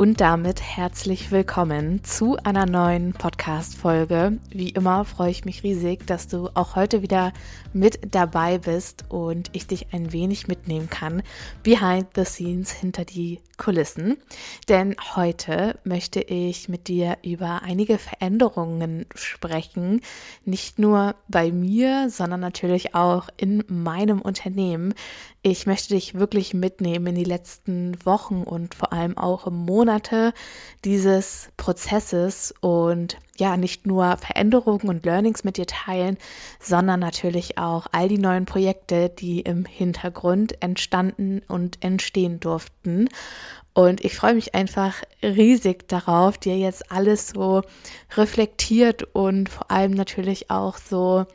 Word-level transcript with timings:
Und 0.00 0.22
damit 0.22 0.62
herzlich 0.62 1.30
willkommen 1.30 2.02
zu 2.04 2.38
einer 2.42 2.64
neuen 2.64 3.12
Podcast-Folge. 3.12 4.38
Wie 4.48 4.70
immer 4.70 5.04
freue 5.04 5.30
ich 5.30 5.44
mich 5.44 5.62
riesig, 5.62 6.06
dass 6.06 6.26
du 6.26 6.48
auch 6.54 6.74
heute 6.74 7.02
wieder 7.02 7.34
mit 7.74 8.00
dabei 8.10 8.56
bist 8.56 9.04
und 9.10 9.50
ich 9.52 9.66
dich 9.66 9.92
ein 9.92 10.10
wenig 10.10 10.48
mitnehmen 10.48 10.88
kann 10.88 11.22
behind 11.62 12.06
the 12.14 12.24
scenes 12.24 12.70
hinter 12.70 13.04
die 13.04 13.40
Kulissen. 13.58 14.16
Denn 14.70 14.96
heute 15.14 15.78
möchte 15.84 16.20
ich 16.22 16.70
mit 16.70 16.88
dir 16.88 17.18
über 17.22 17.60
einige 17.62 17.98
Veränderungen 17.98 19.04
sprechen. 19.14 20.00
Nicht 20.46 20.78
nur 20.78 21.14
bei 21.28 21.52
mir, 21.52 22.08
sondern 22.08 22.40
natürlich 22.40 22.94
auch 22.94 23.28
in 23.36 23.62
meinem 23.68 24.22
Unternehmen. 24.22 24.94
Ich 25.42 25.66
möchte 25.66 25.94
dich 25.94 26.14
wirklich 26.14 26.54
mitnehmen 26.54 27.08
in 27.08 27.14
die 27.16 27.24
letzten 27.24 27.94
Wochen 28.06 28.42
und 28.42 28.74
vor 28.74 28.94
allem 28.94 29.18
auch 29.18 29.50
Monate 29.90 30.32
dieses 30.84 31.48
Prozesses 31.56 32.54
und 32.60 33.18
ja, 33.38 33.56
nicht 33.56 33.86
nur 33.86 34.16
Veränderungen 34.18 34.88
und 34.88 35.04
Learnings 35.04 35.42
mit 35.42 35.56
dir 35.56 35.66
teilen, 35.66 36.16
sondern 36.60 37.00
natürlich 37.00 37.58
auch 37.58 37.88
all 37.90 38.06
die 38.06 38.18
neuen 38.18 38.46
Projekte, 38.46 39.08
die 39.08 39.40
im 39.40 39.64
Hintergrund 39.64 40.62
entstanden 40.62 41.42
und 41.48 41.82
entstehen 41.82 42.38
durften. 42.38 43.08
Und 43.74 44.04
ich 44.04 44.14
freue 44.14 44.34
mich 44.34 44.54
einfach 44.54 45.02
riesig 45.24 45.88
darauf, 45.88 46.38
dir 46.38 46.56
jetzt 46.56 46.92
alles 46.92 47.30
so 47.30 47.62
reflektiert 48.16 49.02
und 49.12 49.48
vor 49.48 49.72
allem 49.72 49.90
natürlich 49.90 50.52
auch 50.52 50.76
so 50.76 51.26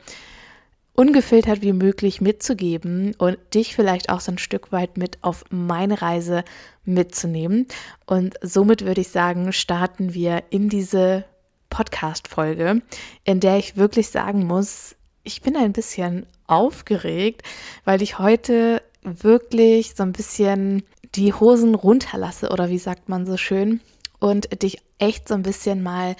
ungefiltert 0.96 1.62
wie 1.62 1.72
möglich 1.72 2.20
mitzugeben 2.20 3.14
und 3.18 3.38
dich 3.54 3.76
vielleicht 3.76 4.08
auch 4.08 4.20
so 4.20 4.32
ein 4.32 4.38
Stück 4.38 4.72
weit 4.72 4.96
mit 4.96 5.18
auf 5.22 5.44
meine 5.50 6.00
Reise 6.02 6.42
mitzunehmen. 6.84 7.66
Und 8.06 8.34
somit 8.42 8.84
würde 8.84 9.02
ich 9.02 9.08
sagen, 9.08 9.52
starten 9.52 10.14
wir 10.14 10.42
in 10.50 10.68
diese 10.68 11.24
Podcast-Folge, 11.70 12.80
in 13.24 13.40
der 13.40 13.58
ich 13.58 13.76
wirklich 13.76 14.08
sagen 14.08 14.46
muss, 14.46 14.96
ich 15.22 15.42
bin 15.42 15.56
ein 15.56 15.72
bisschen 15.72 16.24
aufgeregt, 16.46 17.42
weil 17.84 18.00
ich 18.00 18.18
heute 18.18 18.82
wirklich 19.02 19.94
so 19.94 20.02
ein 20.02 20.12
bisschen 20.12 20.82
die 21.14 21.32
Hosen 21.32 21.74
runterlasse 21.74 22.50
oder 22.50 22.70
wie 22.70 22.78
sagt 22.78 23.08
man 23.08 23.26
so 23.26 23.36
schön 23.36 23.80
und 24.18 24.62
dich 24.62 24.78
echt 24.98 25.28
so 25.28 25.34
ein 25.34 25.42
bisschen 25.42 25.82
mal 25.82 26.16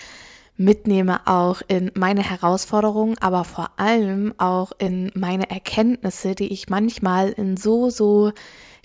mitnehme 0.57 1.27
auch 1.27 1.63
in 1.69 1.91
meine 1.95 2.23
Herausforderungen, 2.23 3.17
aber 3.21 3.45
vor 3.45 3.73
allem 3.77 4.35
auch 4.39 4.73
in 4.79 5.11
meine 5.15 5.51
Erkenntnisse, 5.51 6.35
die 6.35 6.53
ich 6.53 6.69
manchmal 6.69 7.31
in 7.31 7.57
so, 7.57 7.91
so 7.91 8.33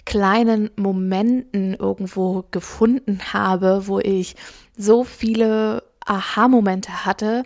kleinen 0.06 0.70
Momenten 0.76 1.74
irgendwo 1.74 2.46
gefunden 2.52 3.20
habe, 3.34 3.88
wo 3.88 4.00
ich 4.00 4.36
so 4.78 5.04
viele 5.04 5.84
Aha-Momente 6.06 7.06
hatte 7.06 7.44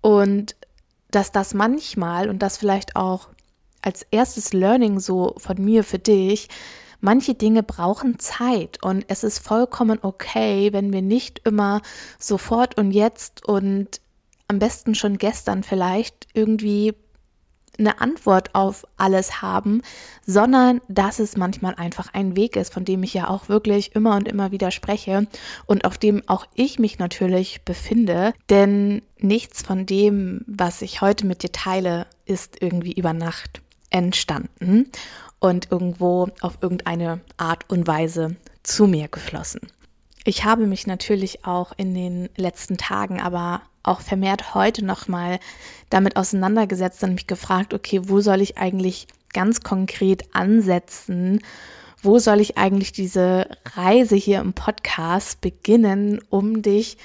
und 0.00 0.54
dass 1.10 1.32
das 1.32 1.54
manchmal 1.54 2.28
und 2.28 2.42
das 2.42 2.58
vielleicht 2.58 2.94
auch 2.96 3.28
als 3.82 4.06
erstes 4.10 4.52
Learning 4.52 5.00
so 5.00 5.34
von 5.38 5.62
mir 5.64 5.84
für 5.84 5.98
dich, 5.98 6.48
manche 7.00 7.34
Dinge 7.34 7.62
brauchen 7.62 8.18
Zeit 8.18 8.82
und 8.82 9.04
es 9.08 9.24
ist 9.24 9.38
vollkommen 9.38 9.98
okay, 10.02 10.72
wenn 10.72 10.92
wir 10.92 11.02
nicht 11.02 11.40
immer 11.44 11.82
sofort 12.18 12.78
und 12.78 12.90
jetzt 12.90 13.46
und 13.46 14.00
am 14.48 14.58
besten 14.58 14.94
schon 14.94 15.18
gestern 15.18 15.62
vielleicht 15.62 16.28
irgendwie 16.34 16.94
eine 17.78 18.00
Antwort 18.00 18.54
auf 18.54 18.86
alles 18.96 19.42
haben, 19.42 19.82
sondern 20.24 20.80
dass 20.88 21.18
es 21.18 21.36
manchmal 21.36 21.74
einfach 21.74 22.12
ein 22.14 22.36
Weg 22.36 22.56
ist, 22.56 22.72
von 22.72 22.84
dem 22.84 23.02
ich 23.02 23.14
ja 23.14 23.28
auch 23.28 23.48
wirklich 23.48 23.94
immer 23.94 24.16
und 24.16 24.28
immer 24.28 24.50
wieder 24.50 24.70
spreche 24.70 25.26
und 25.66 25.84
auf 25.84 25.98
dem 25.98 26.22
auch 26.26 26.46
ich 26.54 26.78
mich 26.78 26.98
natürlich 26.98 27.62
befinde. 27.64 28.32
Denn 28.48 29.02
nichts 29.18 29.62
von 29.62 29.86
dem, 29.86 30.42
was 30.46 30.82
ich 30.82 31.00
heute 31.00 31.26
mit 31.26 31.42
dir 31.42 31.52
teile, 31.52 32.06
ist 32.24 32.62
irgendwie 32.62 32.92
über 32.92 33.12
Nacht 33.12 33.60
entstanden 33.90 34.90
und 35.40 35.70
irgendwo 35.70 36.28
auf 36.40 36.58
irgendeine 36.60 37.20
Art 37.36 37.68
und 37.68 37.86
Weise 37.86 38.36
zu 38.62 38.86
mir 38.86 39.08
geflossen. 39.08 39.60
Ich 40.24 40.44
habe 40.44 40.66
mich 40.66 40.86
natürlich 40.86 41.44
auch 41.44 41.72
in 41.76 41.94
den 41.94 42.28
letzten 42.36 42.76
Tagen, 42.76 43.20
aber 43.20 43.62
auch 43.84 44.00
vermehrt 44.00 44.54
heute 44.54 44.84
nochmal 44.84 45.38
damit 45.90 46.16
auseinandergesetzt 46.16 47.04
und 47.04 47.14
mich 47.14 47.28
gefragt, 47.28 47.72
okay, 47.72 48.00
wo 48.04 48.20
soll 48.20 48.40
ich 48.40 48.58
eigentlich 48.58 49.06
ganz 49.32 49.60
konkret 49.60 50.34
ansetzen? 50.34 51.40
Wo 52.02 52.18
soll 52.18 52.40
ich 52.40 52.58
eigentlich 52.58 52.92
diese 52.92 53.46
Reise 53.76 54.16
hier 54.16 54.40
im 54.40 54.52
Podcast 54.52 55.40
beginnen, 55.40 56.20
um 56.30 56.62
dich 56.62 56.98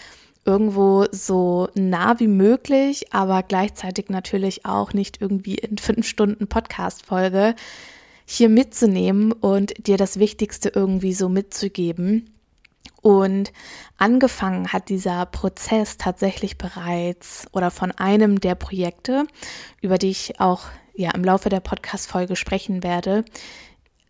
irgendwo 0.44 1.06
so 1.12 1.70
nah 1.76 2.20
wie 2.20 2.28
möglich, 2.28 3.14
aber 3.14 3.44
gleichzeitig 3.44 4.10
natürlich 4.10 4.66
auch 4.66 4.94
nicht 4.94 5.22
irgendwie 5.22 5.56
in 5.56 5.78
fünf 5.78 6.08
Stunden 6.08 6.48
Podcast-Folge 6.48 7.56
hier 8.32 8.50
mitzunehmen 8.50 9.32
und 9.32 9.88
dir 9.88 9.98
das 9.98 10.18
Wichtigste 10.18 10.72
irgendwie 10.74 11.14
so 11.14 11.28
mitzugeben. 11.30 12.34
Und 13.02 13.52
angefangen 13.98 14.72
hat 14.72 14.90
dieser 14.90 15.26
Prozess 15.26 15.98
tatsächlich 15.98 16.58
bereits 16.58 17.48
oder 17.52 17.72
von 17.72 17.92
einem 17.92 18.40
der 18.40 18.56
Projekte, 18.56 19.26
über 19.82 19.98
die 19.98 20.12
ich 20.12 20.40
auch 20.40 20.66
ja 20.94 21.12
im 21.12 21.24
Laufe 21.24 21.50
der 21.50 21.60
Podcast-Folge 21.60 22.36
sprechen 22.36 22.84
werde, 22.84 23.26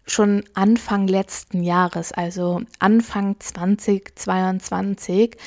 schon 0.06 0.44
Anfang 0.54 1.08
letzten 1.08 1.64
Jahres, 1.64 2.12
also 2.12 2.62
Anfang 2.80 3.40
2022, 3.40 5.38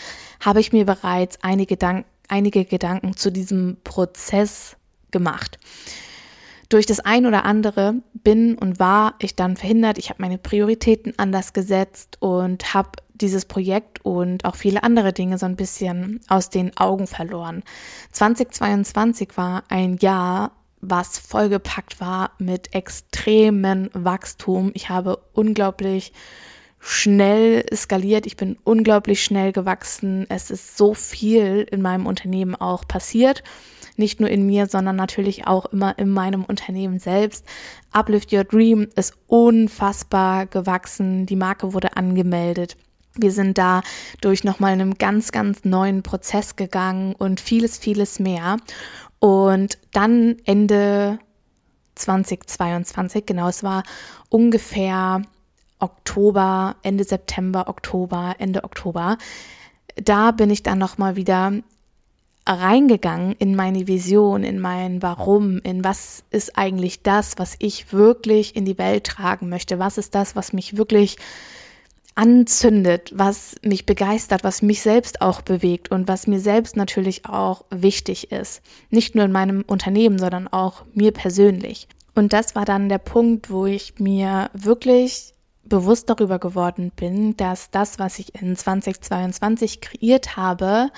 habe 0.41 0.61
ich 0.61 0.73
mir 0.73 0.85
bereits 0.87 1.39
einige, 1.43 1.75
Gedank 1.75 2.07
einige 2.29 2.65
Gedanken 2.65 3.17
zu 3.17 3.31
diesem 3.31 3.77
Prozess 3.85 4.77
gemacht. 5.11 5.59
Durch 6.75 6.87
das 6.87 6.99
ein 6.99 7.25
oder 7.25 7.45
andere 7.45 8.03
bin 8.15 8.59
und 8.59 8.81
war 8.81 9.15
ich 9.21 9.37
dann 9.37 9.57
verhindert. 9.57 9.97
Ich 9.97 10.11
habe 10.11 10.21
meine 10.21 10.39
Prioritäten 10.39 11.15
anders 11.19 11.53
gesetzt 11.53 12.17
und 12.19 12.75
habe 12.75 12.91
dieses 13.15 13.45
Projekt 13.45 14.05
und 14.05 14.45
auch 14.45 14.57
viele 14.57 14.83
andere 14.83 15.13
Dinge 15.13 15.39
so 15.39 15.47
ein 15.47 15.55
bisschen 15.55 16.19
aus 16.27 16.51
den 16.51 16.77
Augen 16.77 17.07
verloren. 17.07 17.63
2022 18.11 19.37
war 19.37 19.63
ein 19.69 19.99
Jahr, 19.99 20.51
was 20.81 21.17
vollgepackt 21.17 22.01
war 22.01 22.33
mit 22.41 22.75
extremem 22.75 23.89
Wachstum. 23.93 24.73
Ich 24.75 24.89
habe 24.89 25.21
unglaublich 25.33 26.13
schnell 26.81 27.65
skaliert, 27.73 28.27
ich 28.27 28.37
bin 28.37 28.59
unglaublich 28.65 29.23
schnell 29.23 29.53
gewachsen. 29.53 30.27
Es 30.29 30.51
ist 30.51 30.77
so 30.77 30.93
viel 30.93 31.69
in 31.71 31.83
meinem 31.83 32.07
Unternehmen 32.07 32.57
auch 32.57 32.89
passiert. 32.89 33.45
Nicht 33.97 34.21
nur 34.21 34.29
in 34.29 34.47
mir, 34.47 34.67
sondern 34.67 34.97
natürlich 34.97 35.47
auch 35.47 35.67
immer 35.67 35.99
in 35.99 36.11
meinem 36.11 36.45
Unternehmen 36.45 36.99
selbst. 36.99 37.45
Uplift 37.93 38.33
Your 38.33 38.45
Dream 38.45 38.89
ist 38.97 39.15
unfassbar 39.27 40.47
gewachsen. 40.47 41.27
Die 41.27 41.37
Marke 41.37 41.73
wurde 41.73 41.97
angemeldet. 41.97 42.77
Wir 43.17 43.31
sind 43.31 43.59
da 43.59 43.83
durch 44.21 44.43
nochmal 44.43 44.73
einen 44.73 44.95
ganz, 44.95 45.31
ganz 45.31 45.65
neuen 45.65 46.03
Prozess 46.03 46.57
gegangen 46.57 47.15
und 47.15 47.41
vieles, 47.41 47.79
vieles 47.79 48.19
mehr. 48.19 48.57
Und 49.21 49.79
dann 49.93 50.37
Ende 50.45 51.21
2022, 51.95 53.25
genau, 53.25 53.49
es 53.49 53.63
war 53.63 53.85
ungefähr 54.29 55.23
Oktober, 55.79 56.77
Ende 56.83 57.05
September, 57.05 57.69
Oktober, 57.69 58.35
Ende 58.39 58.65
Oktober. 58.65 59.19
Da 59.97 60.33
bin 60.33 60.51
ich 60.51 60.65
dann 60.65 60.79
nochmal 60.79 61.15
wieder 61.15 61.53
reingegangen 62.47 63.33
in 63.39 63.57
meine 63.57 63.87
Vision, 63.87 64.45
in 64.45 64.61
mein 64.61 65.03
Warum, 65.03 65.59
in 65.61 65.83
was 65.83 66.25
ist 66.31 66.59
eigentlich 66.59 67.03
das, 67.03 67.39
was 67.39 67.57
ich 67.59 67.93
wirklich 67.93 68.55
in 68.55 68.65
die 68.65 68.79
Welt 68.79 69.05
tragen 69.05 69.49
möchte, 69.49 69.79
was 69.79 69.97
ist 69.97 70.15
das, 70.15 70.37
was 70.37 70.53
mich 70.53 70.77
wirklich 70.77 71.17
anzündet, 72.17 73.13
was 73.15 73.57
mich 73.63 73.87
begeistert, 73.87 74.45
was 74.45 74.63
mich 74.63 74.83
selbst 74.83 75.21
auch 75.21 75.43
bewegt 75.43 75.91
und 75.91 76.07
was 76.07 76.27
mir 76.27 76.39
selbst 76.39 76.77
natürlich 76.77 77.27
auch 77.27 77.65
wichtig 77.71 78.31
ist. 78.31 78.63
Nicht 78.91 79.15
nur 79.15 79.25
in 79.25 79.33
meinem 79.33 79.65
Unternehmen, 79.67 80.19
sondern 80.19 80.47
auch 80.47 80.85
mir 80.93 81.13
persönlich. 81.13 81.89
Und 82.15 82.33
das 82.33 82.55
war 82.55 82.65
dann 82.65 82.89
der 82.89 82.99
Punkt, 82.99 83.51
wo 83.51 83.67
ich 83.67 83.99
mir 83.99 84.51
wirklich 84.53 85.35
bewusst 85.65 86.09
darüber 86.09 86.39
geworden 86.39 86.93
bin, 86.95 87.37
dass 87.37 87.71
das, 87.71 87.99
was 87.99 88.19
ich 88.19 88.41
in 88.41 88.55
2022 88.55 89.81
kreiert 89.81 90.37
habe, 90.37 90.91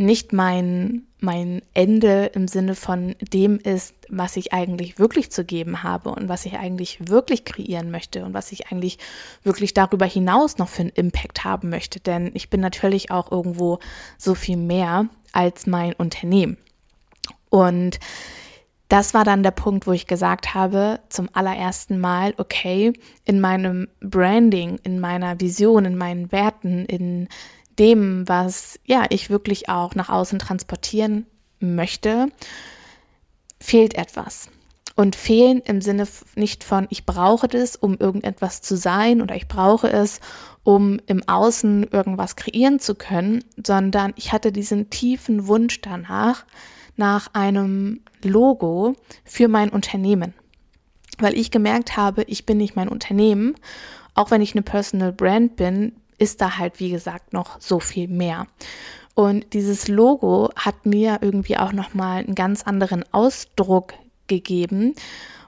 nicht 0.00 0.32
mein, 0.32 1.02
mein 1.20 1.60
Ende 1.74 2.26
im 2.34 2.48
Sinne 2.48 2.74
von 2.74 3.14
dem 3.20 3.58
ist, 3.58 3.94
was 4.08 4.38
ich 4.38 4.54
eigentlich 4.54 4.98
wirklich 4.98 5.30
zu 5.30 5.44
geben 5.44 5.82
habe 5.82 6.08
und 6.10 6.28
was 6.28 6.46
ich 6.46 6.56
eigentlich 6.56 7.10
wirklich 7.10 7.44
kreieren 7.44 7.90
möchte 7.90 8.24
und 8.24 8.32
was 8.32 8.50
ich 8.50 8.72
eigentlich 8.72 8.98
wirklich 9.42 9.74
darüber 9.74 10.06
hinaus 10.06 10.56
noch 10.56 10.68
für 10.68 10.82
einen 10.82 10.90
Impact 10.90 11.44
haben 11.44 11.68
möchte. 11.68 12.00
Denn 12.00 12.30
ich 12.32 12.48
bin 12.48 12.60
natürlich 12.60 13.10
auch 13.10 13.30
irgendwo 13.30 13.78
so 14.16 14.34
viel 14.34 14.56
mehr 14.56 15.06
als 15.32 15.66
mein 15.66 15.92
Unternehmen. 15.92 16.56
Und 17.50 18.00
das 18.88 19.12
war 19.12 19.24
dann 19.24 19.42
der 19.42 19.52
Punkt, 19.52 19.86
wo 19.86 19.92
ich 19.92 20.06
gesagt 20.06 20.54
habe, 20.54 20.98
zum 21.10 21.28
allerersten 21.32 22.00
Mal, 22.00 22.34
okay, 22.38 22.92
in 23.24 23.40
meinem 23.40 23.86
Branding, 24.00 24.80
in 24.82 24.98
meiner 24.98 25.38
Vision, 25.40 25.84
in 25.84 25.96
meinen 25.96 26.32
Werten, 26.32 26.86
in 26.86 27.28
dem, 27.80 28.28
was 28.28 28.78
ja 28.84 29.06
ich 29.08 29.30
wirklich 29.30 29.68
auch 29.68 29.94
nach 29.94 30.10
außen 30.10 30.38
transportieren 30.38 31.26
möchte, 31.58 32.28
fehlt 33.58 33.94
etwas. 33.94 34.50
Und 34.96 35.16
fehlen 35.16 35.62
im 35.64 35.80
Sinne 35.80 36.06
nicht 36.34 36.62
von, 36.62 36.86
ich 36.90 37.06
brauche 37.06 37.48
das, 37.48 37.76
um 37.76 37.96
irgendetwas 37.96 38.60
zu 38.60 38.76
sein 38.76 39.22
oder 39.22 39.34
ich 39.34 39.48
brauche 39.48 39.90
es, 39.90 40.20
um 40.62 41.00
im 41.06 41.26
Außen 41.26 41.84
irgendwas 41.90 42.36
kreieren 42.36 42.80
zu 42.80 42.94
können, 42.94 43.42
sondern 43.64 44.12
ich 44.16 44.32
hatte 44.32 44.52
diesen 44.52 44.90
tiefen 44.90 45.46
Wunsch 45.46 45.80
danach, 45.80 46.44
nach 46.96 47.28
einem 47.32 48.02
Logo 48.22 48.94
für 49.24 49.48
mein 49.48 49.70
Unternehmen. 49.70 50.34
Weil 51.18 51.34
ich 51.34 51.50
gemerkt 51.50 51.96
habe, 51.96 52.24
ich 52.24 52.44
bin 52.44 52.58
nicht 52.58 52.76
mein 52.76 52.88
Unternehmen. 52.88 53.54
Auch 54.14 54.30
wenn 54.30 54.42
ich 54.42 54.54
eine 54.54 54.62
Personal 54.62 55.12
Brand 55.12 55.56
bin, 55.56 55.92
ist 56.20 56.40
da 56.40 56.58
halt, 56.58 56.78
wie 56.78 56.90
gesagt, 56.90 57.32
noch 57.32 57.60
so 57.60 57.80
viel 57.80 58.06
mehr. 58.06 58.46
Und 59.14 59.52
dieses 59.54 59.88
Logo 59.88 60.50
hat 60.54 60.86
mir 60.86 61.18
irgendwie 61.22 61.56
auch 61.56 61.72
nochmal 61.72 62.22
einen 62.22 62.34
ganz 62.34 62.62
anderen 62.62 63.04
Ausdruck 63.12 63.94
gegeben. 64.28 64.94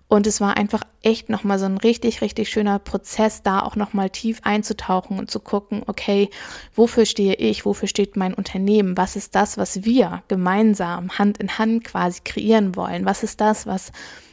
Und 0.08 0.26
es 0.26 0.42
war 0.42 0.58
einfach 0.58 0.82
echt 1.02 1.30
nochmal 1.30 1.58
so 1.58 1.64
ein 1.64 1.78
richtig, 1.78 2.20
richtig 2.20 2.50
schöner 2.50 2.78
Prozess, 2.78 3.42
da 3.42 3.60
auch 3.60 3.76
nochmal 3.76 4.10
tief 4.10 4.40
einzutauchen 4.42 5.18
und 5.18 5.30
zu 5.30 5.40
gucken, 5.40 5.82
okay, 5.86 6.28
wofür 6.74 7.06
stehe 7.06 7.34
ich, 7.34 7.64
wofür 7.64 7.88
steht 7.88 8.16
mein 8.16 8.34
Unternehmen, 8.34 8.98
was 8.98 9.16
ist 9.16 9.34
das, 9.34 9.56
was 9.56 9.84
wir 9.84 10.22
gemeinsam 10.28 11.18
Hand 11.18 11.38
in 11.38 11.56
Hand 11.56 11.84
quasi 11.84 12.20
kreieren 12.24 12.76
wollen, 12.76 13.06
was 13.06 13.22
ist 13.22 13.40
das, 13.40 13.66
was 13.66 13.90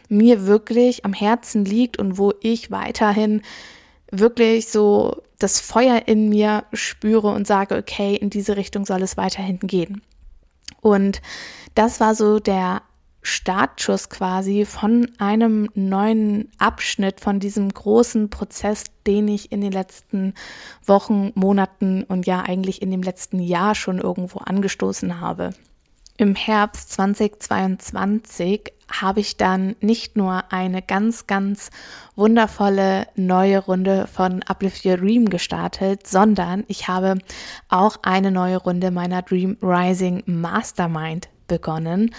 mir 0.10 0.48
wirklich 0.48 1.06
am 1.06 1.14
Herzen 1.14 1.64
liegt 1.64 1.98
und 1.98 2.18
wo 2.18 2.34
ich 2.42 2.72
weiterhin 2.72 3.42
wirklich 4.12 4.68
so 4.68 5.22
das 5.40 5.60
Feuer 5.60 6.04
in 6.08 6.30
mir 6.30 6.66
spüre 6.74 7.30
und 7.30 7.48
sage, 7.48 7.76
okay, 7.76 8.16
in 8.16 8.30
diese 8.30 8.58
Richtung 8.58 8.86
soll 8.86 9.02
es 9.02 9.18
weiterhin 9.18 9.60
gehen. 9.60 10.02
Und 10.82 11.22
das 11.76 12.00
war 12.00 12.16
so 12.16 12.40
der 12.40 12.82
Startschuss 13.22 14.10
quasi 14.10 14.66
von 14.66 15.12
einem 15.18 15.70
neuen 15.76 16.50
Abschnitt 16.58 17.20
von 17.20 17.40
diesem 17.40 17.70
großen 17.70 18.30
Prozess, 18.30 18.86
den 19.06 19.28
ich 19.28 19.52
in 19.52 19.62
den 19.62 19.74
letzten 19.74 20.34
Wochen, 20.86 21.32
Monaten 21.36 22.04
und 22.04 22.28
ja 22.28 22.42
eigentlich 22.42 22.82
in 22.82 22.92
dem 22.92 23.04
letzten 23.04 23.40
Jahr 23.40 23.76
schon 23.76 24.00
irgendwo 24.00 24.40
angestoßen 24.40 25.20
habe. 25.20 25.52
Im 26.20 26.36
Herbst 26.36 26.92
2022 26.92 28.74
habe 28.92 29.22
ich 29.22 29.38
dann 29.38 29.78
nicht 29.80 30.18
nur 30.18 30.52
eine 30.52 30.82
ganz, 30.82 31.28
ganz 31.28 31.70
wundervolle 32.18 33.08
neue 33.16 33.60
Runde 33.60 34.06
von 34.06 34.44
Uplift 34.44 34.86
Your 34.86 34.98
Dream 34.98 35.30
gestartet, 35.30 36.06
sondern 36.08 36.66
ich 36.68 36.90
habe 36.90 37.20
auch 37.70 38.00
eine 38.02 38.32
neue 38.32 38.58
Runde 38.58 38.92
meiner 38.92 39.22
Dream 39.22 39.56
Rising 39.62 40.22
Mastermind 40.26 41.30
begonnen. 41.48 42.14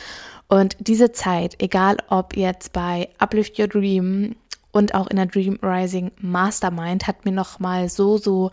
Und 0.49 0.79
diese 0.81 1.13
Zeit, 1.13 1.57
egal 1.59 1.99
ob 2.09 2.39
jetzt 2.39 2.73
bei 2.73 3.11
Uplift 3.19 3.59
Your 3.59 3.69
Dream 3.69 4.35
und 4.73 4.95
auch 4.95 5.09
in 5.09 5.17
der 5.17 5.27
Dream 5.27 5.59
Rising 5.63 6.13
Mastermind, 6.21 7.07
hat 7.07 7.25
mir 7.25 7.33
nochmal 7.33 7.89
so, 7.89 8.19
so 8.19 8.51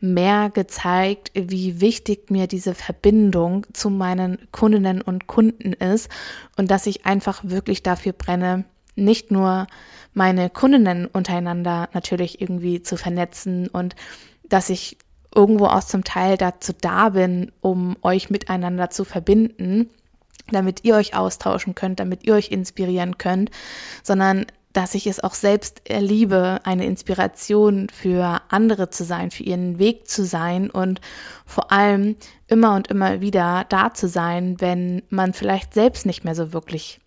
mehr 0.00 0.50
gezeigt, 0.50 1.30
wie 1.34 1.80
wichtig 1.80 2.30
mir 2.30 2.46
diese 2.46 2.74
Verbindung 2.74 3.66
zu 3.72 3.90
meinen 3.90 4.38
Kundinnen 4.52 5.02
und 5.02 5.26
Kunden 5.26 5.72
ist 5.72 6.08
und 6.56 6.70
dass 6.70 6.86
ich 6.86 7.06
einfach 7.06 7.42
wirklich 7.44 7.82
dafür 7.82 8.12
brenne, 8.12 8.64
nicht 8.96 9.30
nur 9.30 9.66
meine 10.12 10.50
Kundinnen 10.50 11.06
untereinander 11.06 11.88
natürlich 11.92 12.40
irgendwie 12.40 12.82
zu 12.82 12.96
vernetzen 12.96 13.68
und 13.68 13.94
dass 14.48 14.70
ich 14.70 14.98
irgendwo 15.34 15.66
auch 15.66 15.84
zum 15.84 16.02
Teil 16.04 16.36
dazu 16.36 16.72
da 16.78 17.10
bin, 17.10 17.52
um 17.60 17.96
euch 18.02 18.30
miteinander 18.30 18.90
zu 18.90 19.04
verbinden, 19.04 19.88
damit 20.50 20.84
ihr 20.84 20.96
euch 20.96 21.14
austauschen 21.14 21.74
könnt, 21.76 22.00
damit 22.00 22.24
ihr 22.24 22.34
euch 22.34 22.50
inspirieren 22.50 23.18
könnt, 23.18 23.50
sondern 24.02 24.46
dass 24.72 24.94
ich 24.94 25.06
es 25.06 25.22
auch 25.22 25.34
selbst 25.34 25.88
erliebe, 25.88 26.60
eine 26.64 26.86
Inspiration 26.86 27.88
für 27.88 28.40
andere 28.48 28.90
zu 28.90 29.04
sein, 29.04 29.30
für 29.30 29.42
ihren 29.42 29.78
Weg 29.78 30.08
zu 30.08 30.24
sein 30.24 30.70
und 30.70 31.00
vor 31.44 31.72
allem 31.72 32.16
immer 32.46 32.74
und 32.76 32.88
immer 32.88 33.20
wieder 33.20 33.66
da 33.68 33.92
zu 33.92 34.08
sein, 34.08 34.60
wenn 34.60 35.02
man 35.10 35.32
vielleicht 35.32 35.74
selbst 35.74 36.06
nicht 36.06 36.24
mehr 36.24 36.34
so 36.34 36.52
wirklich 36.52 37.00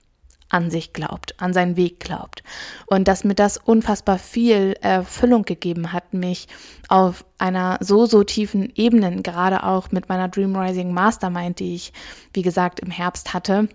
an 0.50 0.70
sich 0.70 0.94
glaubt, 0.94 1.40
an 1.42 1.52
seinen 1.52 1.76
Weg 1.78 2.00
glaubt. 2.00 2.44
Und 2.86 3.08
dass 3.08 3.24
mir 3.24 3.34
das 3.34 3.58
unfassbar 3.58 4.20
viel 4.20 4.76
Erfüllung 4.82 5.44
gegeben 5.44 5.92
hat, 5.92 6.14
mich 6.14 6.48
auf 6.90 7.26
einer 7.40 7.80
so, 7.82 8.06
so 8.06 8.24
tiefen 8.24 8.72
Ebene, 8.76 9.22
gerade 9.24 9.64
auch 9.64 9.92
mit 9.92 10.10
meiner 10.10 10.28
Dream 10.28 10.56
Rising 10.56 10.94
Mastermind, 10.94 11.60
die 11.60 11.74
ich, 11.74 11.92
wie 12.34 12.44
gesagt, 12.44 12.82
im 12.82 12.92
Herbst 12.92 13.34
hatte, 13.34 13.68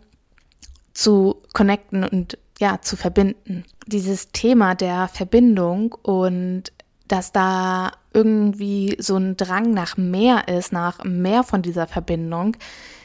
zu 0.95 1.43
connecten 1.53 2.05
und 2.05 2.39
ja, 2.59 2.81
zu 2.83 2.97
verbinden. 2.97 3.65
Dieses 3.87 4.31
Thema 4.33 4.75
der 4.75 5.09
Verbindung 5.09 5.95
und 6.03 6.65
dass 7.07 7.33
da 7.33 7.93
irgendwie 8.13 8.97
so 8.99 9.17
ein 9.17 9.37
Drang 9.37 9.73
nach 9.73 9.97
mehr 9.97 10.49
ist, 10.49 10.73
nach 10.73 11.05
mehr 11.05 11.43
von 11.43 11.63
dieser 11.63 11.87
Verbindung, 11.87 12.57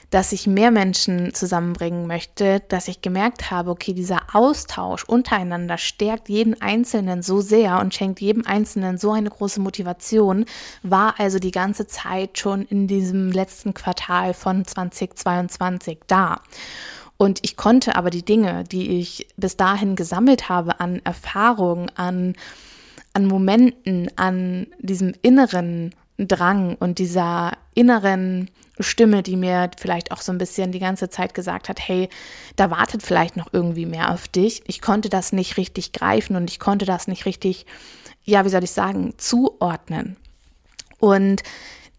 dass 0.10 0.32
ich 0.32 0.46
mehr 0.46 0.70
Menschen 0.70 1.34
zusammenbringen 1.34 2.06
möchte, 2.06 2.62
dass 2.68 2.88
ich 2.88 3.02
gemerkt 3.02 3.50
habe, 3.50 3.72
okay, 3.72 3.94
dieser 3.94 4.36
Austausch 4.36 5.04
untereinander 5.06 5.80
stärkt 5.80 6.30
jeden 6.30 6.62
Einzelnen 6.62 7.24
so 7.24 7.42
sehr 7.42 7.80
und 7.80 7.96
schenkt 7.96 8.22
jedem 8.22 8.46
Einzelnen 8.46 9.00
so 9.00 9.12
eine 9.12 9.32
große 9.32 9.60
Motivation, 9.60 10.46
war 10.84 11.20
also 11.20 11.40
die 11.40 11.52
ganze 11.52 11.88
Zeit 11.88 12.38
schon 12.38 12.64
in 12.64 12.88
diesem 12.88 13.32
letzten 13.32 13.74
Quartal 13.74 14.36
von 14.36 14.66
2022 14.66 16.00
da. 16.06 16.42
Und 17.18 17.40
ich 17.44 17.56
konnte 17.56 17.96
aber 17.96 18.10
die 18.10 18.26
Dinge, 18.26 18.64
die 18.64 19.00
ich 19.00 19.28
bis 19.38 19.56
dahin 19.56 19.96
gesammelt 19.96 20.50
habe 20.50 20.80
an 20.80 21.02
Erfahrung, 21.04 21.90
an, 21.96 22.36
an 23.14 23.26
Momenten, 23.26 24.10
an 24.18 24.68
diesem 24.80 25.14
inneren 25.22 25.94
Drang 26.18 26.76
und 26.76 27.00
dieser 27.00 27.54
inneren 27.74 28.50
Stimme, 28.80 29.22
die 29.22 29.36
mir 29.36 29.70
vielleicht 29.78 30.12
auch 30.12 30.22
so 30.22 30.32
ein 30.32 30.38
bisschen 30.38 30.72
die 30.72 30.80
ganze 30.80 31.10
Zeit 31.10 31.34
gesagt 31.34 31.70
hat, 31.70 31.80
hey, 31.80 32.10
da 32.56 32.72
wartet 32.72 33.04
vielleicht 33.04 33.38
noch 33.38 33.54
irgendwie 33.54 33.86
mehr 33.86 34.12
auf 34.12 34.28
dich. 34.28 34.64
Ich 34.68 34.82
konnte 34.82 35.10
das 35.10 35.32
nicht 35.32 35.58
richtig 35.58 35.92
greifen 35.92 36.36
und 36.36 36.50
ich 36.50 36.60
konnte 36.60 36.86
das 36.86 37.08
nicht 37.08 37.26
richtig, 37.26 37.66
ja, 38.24 38.46
wie 38.46 38.50
soll 38.50 38.64
ich 38.64 38.72
sagen, 38.72 39.14
zuordnen. 39.18 40.18
Und 41.00 41.44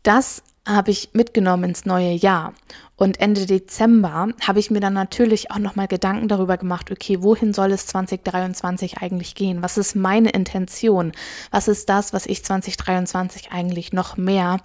das 0.03 0.43
habe 0.67 0.91
ich 0.91 1.11
mitgenommen 1.13 1.65
ins 1.65 1.85
neue 1.85 2.13
Jahr. 2.13 2.55
Und 2.97 3.19
Ende 3.19 3.45
Dezember 3.45 4.29
habe 4.41 4.61
ich 4.61 4.71
mir 4.71 4.79
dann 4.79 4.95
natürlich 4.95 5.51
auch 5.51 5.59
nochmal 5.59 5.89
Gedanken 5.89 6.29
darüber 6.29 6.57
gemacht, 6.57 6.93
okay, 6.93 7.23
wohin 7.23 7.53
soll 7.53 7.73
es 7.73 7.87
2023 7.87 8.99
eigentlich 8.99 9.35
gehen? 9.35 9.63
Was 9.63 9.77
ist 9.79 9.97
meine 9.97 10.31
Intention? 10.31 11.11
Was 11.51 11.67
ist 11.67 11.89
das, 11.89 12.13
was 12.13 12.27
ich 12.27 12.45
2023 12.45 13.51
eigentlich 13.51 13.93
noch 13.93 14.17
mehr 14.17 14.59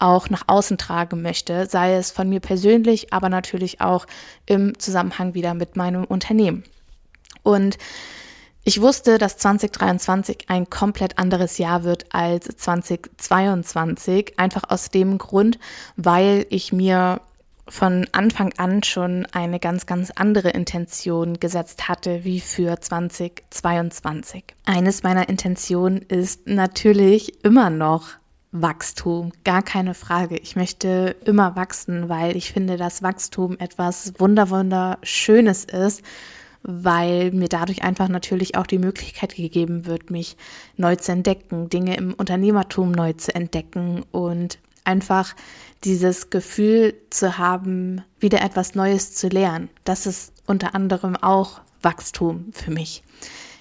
auch 0.00 0.30
nach 0.30 0.44
außen 0.48 0.78
tragen 0.78 1.22
möchte? 1.22 1.66
Sei 1.66 1.94
es 1.94 2.10
von 2.10 2.28
mir 2.28 2.40
persönlich, 2.40 3.12
aber 3.12 3.28
natürlich 3.28 3.80
auch 3.80 4.06
im 4.46 4.76
Zusammenhang 4.80 5.34
wieder 5.34 5.54
mit 5.54 5.76
meinem 5.76 6.04
Unternehmen. 6.04 6.64
Und 7.44 7.78
ich 8.64 8.80
wusste, 8.80 9.18
dass 9.18 9.38
2023 9.38 10.46
ein 10.48 10.68
komplett 10.68 11.18
anderes 11.18 11.56
Jahr 11.56 11.84
wird 11.84 12.12
als 12.12 12.48
2022, 12.48 14.40
einfach 14.40 14.64
aus 14.70 14.90
dem 14.90 15.18
Grund, 15.18 15.60
weil 15.94 16.46
ich 16.50 16.72
mir 16.72 17.20
von 17.68 18.06
Anfang 18.12 18.52
an 18.58 18.82
schon 18.82 19.26
eine 19.32 19.58
ganz, 19.58 19.86
ganz 19.86 20.12
andere 20.12 20.50
Intention 20.50 21.40
gesetzt 21.40 21.88
hatte 21.88 22.24
wie 22.24 22.40
für 22.40 22.80
2022. 22.80 24.44
Eines 24.64 25.02
meiner 25.02 25.28
Intentionen 25.28 26.02
ist 26.02 26.46
natürlich 26.46 27.44
immer 27.44 27.70
noch 27.70 28.08
Wachstum, 28.52 29.32
gar 29.44 29.62
keine 29.62 29.94
Frage. 29.94 30.36
Ich 30.36 30.56
möchte 30.56 31.16
immer 31.24 31.56
wachsen, 31.56 32.08
weil 32.08 32.36
ich 32.36 32.52
finde, 32.52 32.76
dass 32.76 33.02
Wachstum 33.02 33.58
etwas 33.58 34.14
wunder 34.18 34.50
wunderschönes 34.50 35.64
ist 35.64 36.02
weil 36.68 37.30
mir 37.30 37.48
dadurch 37.48 37.82
einfach 37.82 38.08
natürlich 38.08 38.56
auch 38.56 38.66
die 38.66 38.80
Möglichkeit 38.80 39.36
gegeben 39.36 39.86
wird, 39.86 40.10
mich 40.10 40.36
neu 40.76 40.96
zu 40.96 41.12
entdecken, 41.12 41.68
Dinge 41.70 41.96
im 41.96 42.12
Unternehmertum 42.12 42.90
neu 42.90 43.12
zu 43.12 43.32
entdecken 43.32 44.04
und 44.10 44.58
einfach 44.86 45.34
dieses 45.84 46.30
Gefühl 46.30 46.94
zu 47.10 47.38
haben, 47.38 48.02
wieder 48.18 48.42
etwas 48.42 48.74
Neues 48.74 49.14
zu 49.14 49.28
lernen. 49.28 49.68
Das 49.84 50.06
ist 50.06 50.32
unter 50.46 50.74
anderem 50.74 51.16
auch 51.16 51.60
Wachstum 51.82 52.46
für 52.52 52.70
mich. 52.70 53.02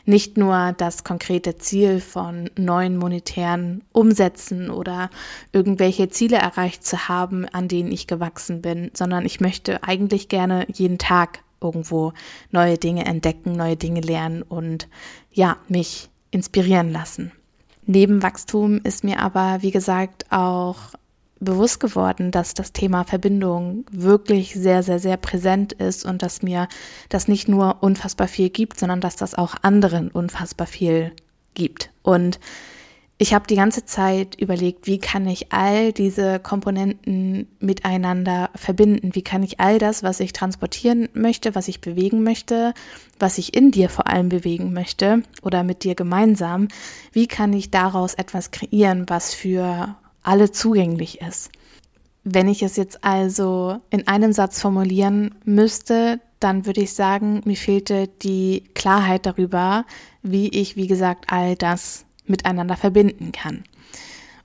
Nicht 0.08 0.38
nur 0.38 0.74
das 0.78 1.04
konkrete 1.04 1.58
Ziel 1.58 2.00
von 2.00 2.50
neuen 2.58 2.98
monetären 2.98 3.84
Umsätzen 3.92 4.70
oder 4.70 5.10
irgendwelche 5.52 6.10
Ziele 6.10 6.38
erreicht 6.38 6.86
zu 6.86 7.08
haben, 7.08 7.48
an 7.50 7.68
denen 7.68 7.92
ich 7.92 8.06
gewachsen 8.06 8.62
bin, 8.62 8.92
sondern 8.94 9.26
ich 9.26 9.40
möchte 9.40 9.84
eigentlich 9.84 10.30
gerne 10.30 10.68
jeden 10.72 11.00
Tag 11.00 11.40
irgendwo 11.60 12.14
neue 12.52 12.78
Dinge 12.78 13.06
entdecken, 13.06 13.54
neue 13.54 13.78
Dinge 13.78 14.02
lernen 14.02 14.44
und 14.44 14.88
ja, 15.32 15.58
mich 15.68 16.10
inspirieren 16.30 16.92
lassen. 16.92 17.32
Neben 17.88 18.22
Wachstum 18.22 18.82
ist 18.84 19.04
mir 19.04 19.20
aber, 19.20 19.62
wie 19.62 19.72
gesagt, 19.72 20.32
auch 20.32 20.78
bewusst 21.40 21.80
geworden, 21.80 22.32
dass 22.32 22.54
das 22.54 22.72
Thema 22.72 23.04
Verbindung 23.04 23.86
wirklich 23.92 24.54
sehr, 24.54 24.84
sehr, 24.84 25.00
sehr 25.00 25.18
präsent 25.18 25.74
ist 25.74 26.06
und 26.06 26.22
dass 26.22 26.42
mir 26.42 26.68
das 27.10 27.28
nicht 27.28 27.48
nur 27.48 27.84
unfassbar 27.84 28.28
viel 28.28 28.50
gibt, 28.50 28.80
sondern 28.80 29.02
dass 29.02 29.16
das 29.16 29.36
auch 29.36 29.56
anderen 29.62 30.10
unfassbar 30.10 30.68
viel 30.68 31.12
gibt. 31.54 31.92
Und 32.04 32.40
ich 33.18 33.34
habe 33.34 33.48
die 33.48 33.56
ganze 33.56 33.86
Zeit 33.86 34.36
überlegt, 34.36 34.88
wie 34.88 35.00
kann 35.00 35.26
ich 35.26 35.54
all 35.54 35.94
diese 35.94 36.38
Komponenten 36.40 37.48
miteinander 37.60 38.50
verbinden? 38.56 39.16
Wie 39.16 39.22
kann 39.22 39.42
ich 39.42 39.62
all 39.62 39.80
das, 39.80 40.04
was 40.04 40.20
ich 40.20 40.34
transportieren 40.34 41.08
möchte, 41.14 41.56
was 41.56 41.70
ich 41.70 41.80
bewegen 41.80 42.24
möchte, 42.24 42.74
was 43.18 43.38
ich 43.38 43.56
in 43.56 43.72
dir 43.72 43.88
vor 43.88 44.08
allem 44.08 44.28
bewegen 44.28 44.74
möchte 44.74 45.24
oder 45.44 45.64
mit 45.64 45.86
dir 45.86 45.96
gemeinsam, 45.96 46.68
wie 47.14 47.28
kann 47.28 47.54
ich 47.54 47.72
daraus 47.72 48.16
etwas 48.16 48.52
kreieren, 48.52 49.06
was 49.08 49.34
für 49.34 49.96
alle 50.26 50.52
zugänglich 50.52 51.22
ist? 51.22 51.52
Wenn 52.24 52.48
ich 52.48 52.64
es 52.64 52.76
jetzt 52.76 53.04
also 53.04 53.80
in 53.90 54.08
einem 54.08 54.34
Satz 54.34 54.60
formulieren 54.60 55.36
müsste, 55.46 56.20
dann 56.40 56.66
würde 56.66 56.82
ich 56.82 56.94
sagen, 56.94 57.42
mir 57.46 57.56
fehlte 57.56 58.08
die 58.08 58.64
Klarheit 58.74 59.26
darüber, 59.26 59.86
wie 60.24 60.50
ich, 60.50 60.76
wie 60.76 60.88
gesagt, 60.88 61.26
all 61.28 61.56
das 61.56 62.06
miteinander 62.26 62.76
verbinden 62.76 63.32
kann. 63.32 63.64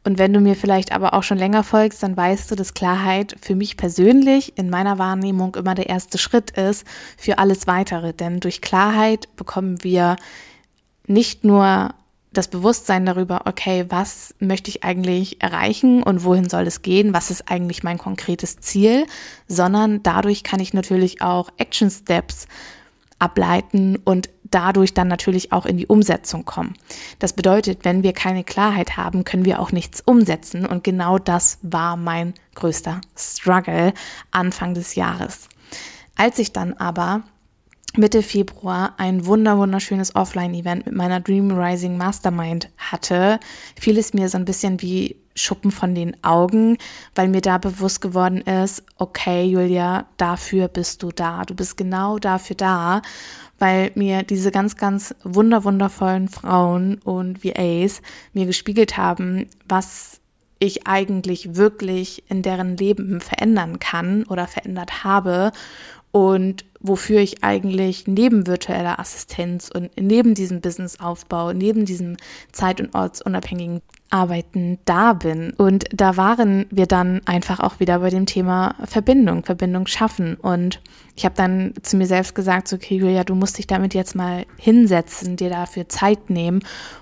Und 0.03 0.19
wenn 0.19 0.33
du 0.33 0.41
mir 0.41 0.57
vielleicht 0.57 0.93
aber 0.93 1.13
auch 1.13 1.23
schon 1.23 1.37
länger 1.37 1.63
folgst, 1.63 2.03
dann 2.03 2.17
weißt 2.17 2.51
du, 2.51 2.55
dass 2.55 2.73
Klarheit 2.73 3.37
für 3.41 3.55
mich 3.55 3.77
persönlich 3.77 4.57
in 4.57 4.71
meiner 4.71 4.99
Wahrnehmung 4.99 5.55
immer 5.57 5.75
der 5.75 5.91
erste 5.91 6.17
Schritt 6.17 6.53
ist 6.53 6.87
für 7.19 7.39
alles 7.39 7.67
weitere. 7.67 8.15
Denn 8.15 8.41
durch 8.41 8.63
Klarheit 8.63 9.35
bekommen 9.37 9.85
wir 9.85 10.17
nicht 11.07 11.45
nur 11.45 11.95
das 12.33 12.49
Bewusstsein 12.49 13.07
darüber, 13.07 13.43
okay, 13.47 13.87
was 13.89 14.35
möchte 14.39 14.71
ich 14.71 14.85
eigentlich 14.85 15.43
erreichen 15.43 16.03
und 16.03 16.25
wohin 16.25 16.49
soll 16.49 16.67
es 16.67 16.83
gehen, 16.83 17.13
was 17.13 17.31
ist 17.31 17.51
eigentlich 17.51 17.83
mein 17.83 17.99
konkretes 17.99 18.59
Ziel, 18.59 19.07
sondern 19.49 20.03
dadurch 20.03 20.45
kann 20.45 20.61
ich 20.61 20.73
natürlich 20.73 21.23
auch 21.23 21.51
Action 21.57 21.91
Steps 21.91 22.47
ableiten 23.19 23.97
und 24.05 24.31
dadurch 24.51 24.95
dann 24.95 25.09
natürlich 25.09 25.53
auch 25.53 25.67
in 25.67 25.77
die 25.77 25.87
Umsetzung 25.87 26.45
kommen. 26.45 26.75
Das 27.19 27.33
bedeutet, 27.33 27.85
wenn 27.85 28.03
wir 28.03 28.13
keine 28.13 28.45
Klarheit 28.45 28.97
haben, 28.97 29.25
können 29.25 29.45
wir 29.45 29.61
auch 29.61 29.73
nichts 29.73 30.01
umsetzen. 30.01 30.67
Und 30.67 30.83
genau 30.83 31.19
das 31.19 31.59
war 31.63 31.97
mein 31.97 32.35
größter 32.55 33.01
Struggle 33.17 33.93
Anfang 34.31 34.75
des 34.75 34.95
Jahres. 34.95 35.49
Als 36.17 36.39
ich 36.39 36.53
dann 36.53 36.75
aber 36.75 37.23
Mitte 37.97 38.23
Februar 38.23 38.95
ein 38.99 39.27
wunder 39.27 39.59
wunderschönes 39.59 40.15
Offline-Event 40.15 40.87
mit 40.87 40.95
meiner 40.95 41.19
Dream 41.19 41.51
Rising 41.51 41.97
Mastermind 41.97 42.69
hatte, 42.79 43.41
fiel 43.79 43.99
es 43.99 44.15
mir 44.15 44.29
so 44.29 44.39
ein 44.39 44.45
bisschen 44.45 44.81
wie 44.81 45.17
Schuppen 45.35 45.73
von 45.73 45.95
den 45.95 46.23
Augen, 46.23 46.77
weil 47.15 47.29
mir 47.29 47.41
da 47.41 47.59
bewusst 47.59 48.01
geworden 48.01 48.43
ist, 48.43 48.85
okay, 48.99 49.45
Julia, 49.45 50.07
dafür 50.19 50.69
bist 50.69 51.03
du 51.03 51.11
da. 51.11 51.43
Du 51.45 51.55
bist 51.55 51.77
genau 51.77 52.19
dafür 52.19 52.57
da, 52.57 53.03
weil 53.59 53.91
mir 53.97 54.23
diese 54.23 54.53
ganz, 54.53 54.77
ganz 54.77 55.15
wunder 55.25 55.65
wundervollen 55.65 56.29
Frauen 56.29 56.99
und 56.99 57.45
VAs 57.45 58.03
mir 58.33 58.47
gespiegelt 58.47 58.97
haben, 58.97 59.47
was 59.69 60.21
ich 60.61 60.87
eigentlich 60.87 61.57
wirklich 61.57 62.23
in 62.29 62.43
deren 62.43 62.77
Leben 62.77 63.21
verändern 63.21 63.79
kann 63.79 64.25
oder 64.25 64.47
verändert 64.47 65.03
habe 65.03 65.53
und 66.13 66.65
wofür 66.81 67.21
ich 67.21 67.45
eigentlich 67.45 68.07
neben 68.07 68.47
virtueller 68.47 68.99
Assistenz 68.99 69.71
und 69.73 69.91
neben 70.01 70.35
diesem 70.35 70.61
Businessaufbau, 70.61 71.53
neben 71.53 71.85
diesem 71.85 72.17
zeit- 72.53 72.81
und 72.81 72.95
ortsunabhängigen 72.95 73.83
Arbeiten 74.11 74.79
da 74.85 75.13
bin. 75.13 75.53
Und 75.53 75.85
da 75.93 76.17
waren 76.17 76.67
wir 76.71 76.87
dann 76.87 77.21
einfach 77.27 77.61
auch 77.61 77.79
wieder 77.79 78.01
bei 78.01 78.11
dem 78.11 78.27
Thema 78.27 78.75
Verbindung, 78.85 79.45
Verbindung 79.45 79.87
schaffen. 79.87 80.35
Und 80.35 80.81
ich 81.15 81.25
habe 81.25 81.37
dann 81.37 81.75
zu 81.83 81.97
mir 81.97 82.07
selbst 82.07 82.35
gesagt, 82.35 82.67
so, 82.67 82.77
okay, 82.77 82.97
Julia, 82.97 83.25
du 83.25 83.35
musst 83.35 83.59
dich 83.59 83.67
damit 83.67 83.95
jetzt 83.95 84.17
mal 84.17 84.47
hinsetzen, 84.57 85.37
dir 85.37 85.51
dafür 85.51 85.89
Zeit 85.89 86.29
nehmen 86.29 86.61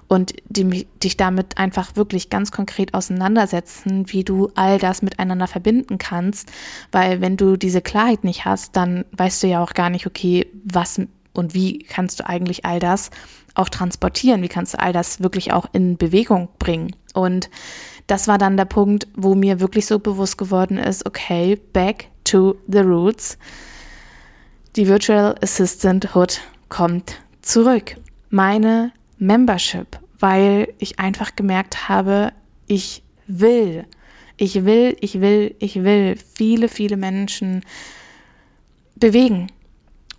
und 0.08 0.34
die, 0.48 0.86
dich 1.02 1.16
damit 1.16 1.56
einfach 1.56 1.96
wirklich 1.96 2.30
ganz 2.30 2.50
konkret 2.50 2.94
auseinandersetzen, 2.94 4.04
wie 4.12 4.24
du 4.24 4.50
all 4.54 4.78
das 4.78 5.02
miteinander 5.02 5.46
verbinden 5.46 5.98
kannst. 5.98 6.50
Weil 6.92 7.20
wenn 7.20 7.36
du 7.36 7.56
diese 7.56 7.80
Klarheit 7.80 8.24
nicht 8.24 8.44
hast, 8.44 8.76
dann 8.76 9.04
weißt 9.12 9.42
du 9.42 9.46
ja 9.46 9.62
auch 9.62 9.67
gar 9.74 9.90
nicht, 9.90 10.06
okay, 10.06 10.46
was 10.64 11.00
und 11.32 11.54
wie 11.54 11.84
kannst 11.84 12.18
du 12.18 12.26
eigentlich 12.26 12.64
all 12.64 12.80
das 12.80 13.10
auch 13.54 13.68
transportieren? 13.68 14.42
Wie 14.42 14.48
kannst 14.48 14.74
du 14.74 14.80
all 14.80 14.92
das 14.92 15.20
wirklich 15.20 15.52
auch 15.52 15.66
in 15.72 15.96
Bewegung 15.96 16.48
bringen? 16.58 16.96
Und 17.14 17.48
das 18.08 18.26
war 18.26 18.38
dann 18.38 18.56
der 18.56 18.64
Punkt, 18.64 19.06
wo 19.14 19.34
mir 19.34 19.60
wirklich 19.60 19.86
so 19.86 19.98
bewusst 19.98 20.38
geworden 20.38 20.78
ist, 20.78 21.06
okay, 21.06 21.56
back 21.72 22.08
to 22.24 22.56
the 22.66 22.80
roots. 22.80 23.38
Die 24.76 24.88
Virtual 24.88 25.34
Assistant 25.42 26.14
Hood 26.14 26.40
kommt 26.68 27.20
zurück. 27.42 27.96
Meine 28.30 28.92
Membership, 29.18 29.98
weil 30.18 30.72
ich 30.78 30.98
einfach 30.98 31.36
gemerkt 31.36 31.88
habe, 31.88 32.32
ich 32.66 33.02
will, 33.26 33.84
ich 34.36 34.64
will, 34.64 34.96
ich 35.00 35.20
will, 35.20 35.54
ich 35.58 35.82
will 35.82 36.16
viele, 36.34 36.68
viele 36.68 36.96
Menschen 36.96 37.64
bewegen. 38.96 39.48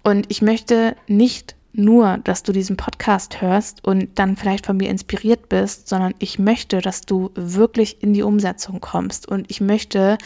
Und 0.10 0.26
ich 0.30 0.42
möchte 0.42 0.96
nicht 1.06 1.56
nur, 1.72 2.18
dass 2.24 2.42
du 2.42 2.52
diesen 2.52 2.78
Podcast 2.78 3.42
hörst 3.42 3.86
und 3.86 4.18
dann 4.18 4.38
vielleicht 4.38 4.66
von 4.66 4.76
mir 4.76 4.90
inspiriert 4.90 5.50
bist, 5.50 5.88
sondern 5.88 6.16
ich 6.18 6.40
möchte, 6.40 6.82
dass 6.82 7.02
du 7.02 7.30
wirklich 7.36 8.02
in 8.02 8.14
die 8.14 8.24
Umsetzung 8.24 8.82
kommst 8.82 9.28
und 9.28 9.52
ich 9.52 9.62
möchte, 9.62 10.18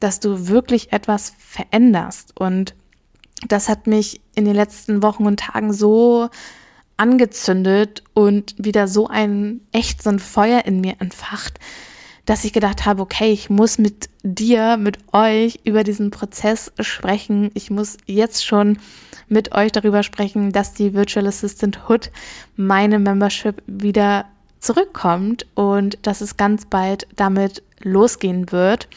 dass 0.00 0.18
du 0.18 0.48
wirklich 0.48 0.92
etwas 0.92 1.34
veränderst. 1.38 2.32
Und 2.36 2.74
das 3.46 3.68
hat 3.68 3.86
mich 3.86 4.20
in 4.34 4.44
den 4.44 4.56
letzten 4.56 5.04
Wochen 5.04 5.24
und 5.24 5.38
Tagen 5.38 5.72
so 5.72 6.30
angezündet 6.96 8.02
und 8.14 8.56
wieder 8.58 8.88
so 8.88 9.06
ein 9.06 9.60
echt 9.70 10.02
so 10.02 10.10
ein 10.10 10.18
Feuer 10.18 10.64
in 10.64 10.80
mir 10.80 10.96
entfacht, 10.98 11.60
dass 12.28 12.44
ich 12.44 12.52
gedacht 12.52 12.84
habe, 12.84 13.00
okay, 13.00 13.32
ich 13.32 13.48
muss 13.48 13.78
mit 13.78 14.10
dir, 14.22 14.76
mit 14.76 14.98
euch 15.14 15.60
über 15.64 15.82
diesen 15.82 16.10
Prozess 16.10 16.70
sprechen. 16.78 17.50
Ich 17.54 17.70
muss 17.70 17.96
jetzt 18.04 18.44
schon 18.44 18.76
mit 19.28 19.52
euch 19.54 19.72
darüber 19.72 20.02
sprechen, 20.02 20.52
dass 20.52 20.74
die 20.74 20.92
Virtual 20.92 21.26
Assistant 21.26 21.88
Hood, 21.88 22.10
meine 22.54 22.98
Membership, 22.98 23.62
wieder 23.66 24.26
zurückkommt 24.60 25.46
und 25.54 25.96
dass 26.02 26.20
es 26.20 26.36
ganz 26.36 26.66
bald 26.66 27.06
damit 27.16 27.62
losgehen 27.80 28.52
wird. 28.52 28.88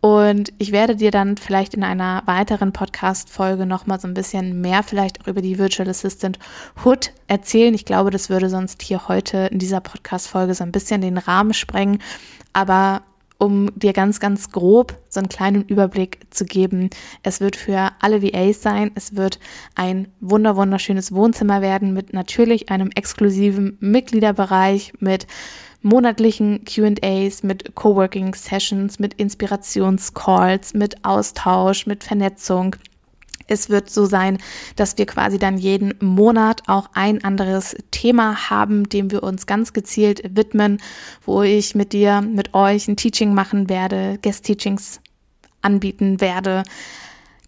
Und 0.00 0.52
ich 0.58 0.72
werde 0.72 0.96
dir 0.96 1.10
dann 1.10 1.36
vielleicht 1.36 1.74
in 1.74 1.84
einer 1.84 2.22
weiteren 2.24 2.72
Podcast-Folge 2.72 3.66
nochmal 3.66 4.00
so 4.00 4.08
ein 4.08 4.14
bisschen 4.14 4.60
mehr 4.60 4.82
vielleicht 4.82 5.20
auch 5.20 5.26
über 5.26 5.42
die 5.42 5.58
Virtual 5.58 5.88
Assistant 5.88 6.38
Hood 6.84 7.12
erzählen. 7.26 7.74
Ich 7.74 7.84
glaube, 7.84 8.10
das 8.10 8.30
würde 8.30 8.48
sonst 8.48 8.80
hier 8.82 9.08
heute 9.08 9.48
in 9.50 9.58
dieser 9.58 9.80
Podcast-Folge 9.80 10.54
so 10.54 10.64
ein 10.64 10.72
bisschen 10.72 11.02
den 11.02 11.18
Rahmen 11.18 11.52
sprengen. 11.52 11.98
Aber 12.54 13.02
um 13.40 13.70
dir 13.74 13.94
ganz, 13.94 14.20
ganz 14.20 14.50
grob 14.50 14.98
so 15.08 15.18
einen 15.18 15.30
kleinen 15.30 15.64
Überblick 15.64 16.20
zu 16.30 16.44
geben. 16.44 16.90
Es 17.22 17.40
wird 17.40 17.56
für 17.56 17.90
alle 18.00 18.22
VAs 18.22 18.60
sein. 18.60 18.90
Es 18.94 19.16
wird 19.16 19.40
ein 19.74 20.08
wunder, 20.20 20.56
wunderschönes 20.56 21.12
Wohnzimmer 21.12 21.62
werden 21.62 21.94
mit 21.94 22.12
natürlich 22.12 22.68
einem 22.68 22.90
exklusiven 22.94 23.78
Mitgliederbereich, 23.80 24.92
mit 25.00 25.26
monatlichen 25.82 26.64
QAs, 26.64 27.42
mit 27.42 27.74
Coworking 27.74 28.34
Sessions, 28.34 28.98
mit 28.98 29.14
Inspirationscalls, 29.14 30.74
mit 30.74 31.04
Austausch, 31.04 31.86
mit 31.86 32.04
Vernetzung. 32.04 32.76
Es 33.46 33.68
wird 33.68 33.90
so 33.90 34.04
sein, 34.04 34.38
dass 34.76 34.96
wir 34.96 35.06
quasi 35.06 35.38
dann 35.38 35.58
jeden 35.58 35.94
Monat 36.00 36.62
auch 36.68 36.88
ein 36.94 37.24
anderes 37.24 37.74
Thema 37.90 38.48
haben, 38.48 38.88
dem 38.88 39.10
wir 39.10 39.24
uns 39.24 39.46
ganz 39.46 39.72
gezielt 39.72 40.22
widmen, 40.36 40.80
wo 41.24 41.42
ich 41.42 41.74
mit 41.74 41.92
dir, 41.92 42.20
mit 42.20 42.54
euch 42.54 42.86
ein 42.86 42.96
Teaching 42.96 43.34
machen 43.34 43.68
werde, 43.68 44.18
Guest-Teachings 44.22 45.00
anbieten 45.62 46.20
werde, 46.20 46.62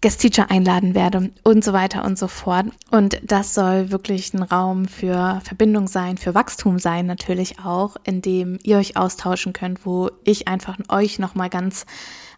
Guest 0.03 0.19
Teacher 0.19 0.51
einladen 0.51 0.95
werde 0.95 1.31
und 1.45 1.63
so 1.63 1.71
weiter 1.71 2.03
und 2.03 2.17
so 2.17 2.27
fort. 2.27 2.65
Und 2.91 3.21
das 3.23 3.53
soll 3.53 3.89
wirklich 3.89 4.33
ein 4.33 4.43
Raum 4.43 4.83
für 4.83 5.39
Verbindung 5.45 5.87
sein, 5.87 6.17
für 6.17 6.35
Wachstum 6.35 6.77
sein 6.77 7.05
natürlich 7.05 7.59
auch, 7.59 7.95
in 8.03 8.21
dem 8.21 8.59
ihr 8.63 8.79
euch 8.79 8.97
austauschen 8.97 9.53
könnt, 9.53 9.85
wo 9.85 10.11
ich 10.25 10.49
einfach 10.49 10.77
euch 10.89 11.19
nochmal 11.19 11.49
ganz 11.49 11.85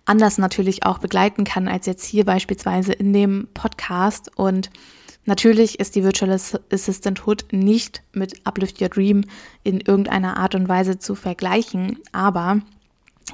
anders 0.06 0.38
natürlich 0.38 0.86
auch 0.86 1.00
begleiten 1.00 1.44
kann 1.44 1.68
als 1.68 1.88
jetzt 1.88 2.06
hier 2.06 2.24
beispielsweise 2.24 2.94
in 2.94 3.12
dem 3.14 3.48
Podcast 3.56 4.30
und 4.38 4.70
Natürlich 5.28 5.80
ist 5.80 5.96
die 5.96 6.04
Virtual 6.04 6.32
Assistant 6.72 7.26
Hood 7.26 7.46
nicht 7.52 8.04
mit 8.14 8.46
Uplift 8.46 8.80
Your 8.80 8.90
Dream 8.90 9.24
in 9.64 9.80
irgendeiner 9.80 10.38
Art 10.38 10.54
und 10.54 10.70
Weise 10.70 11.00
zu 11.00 11.16
vergleichen, 11.16 11.98
aber 12.12 12.62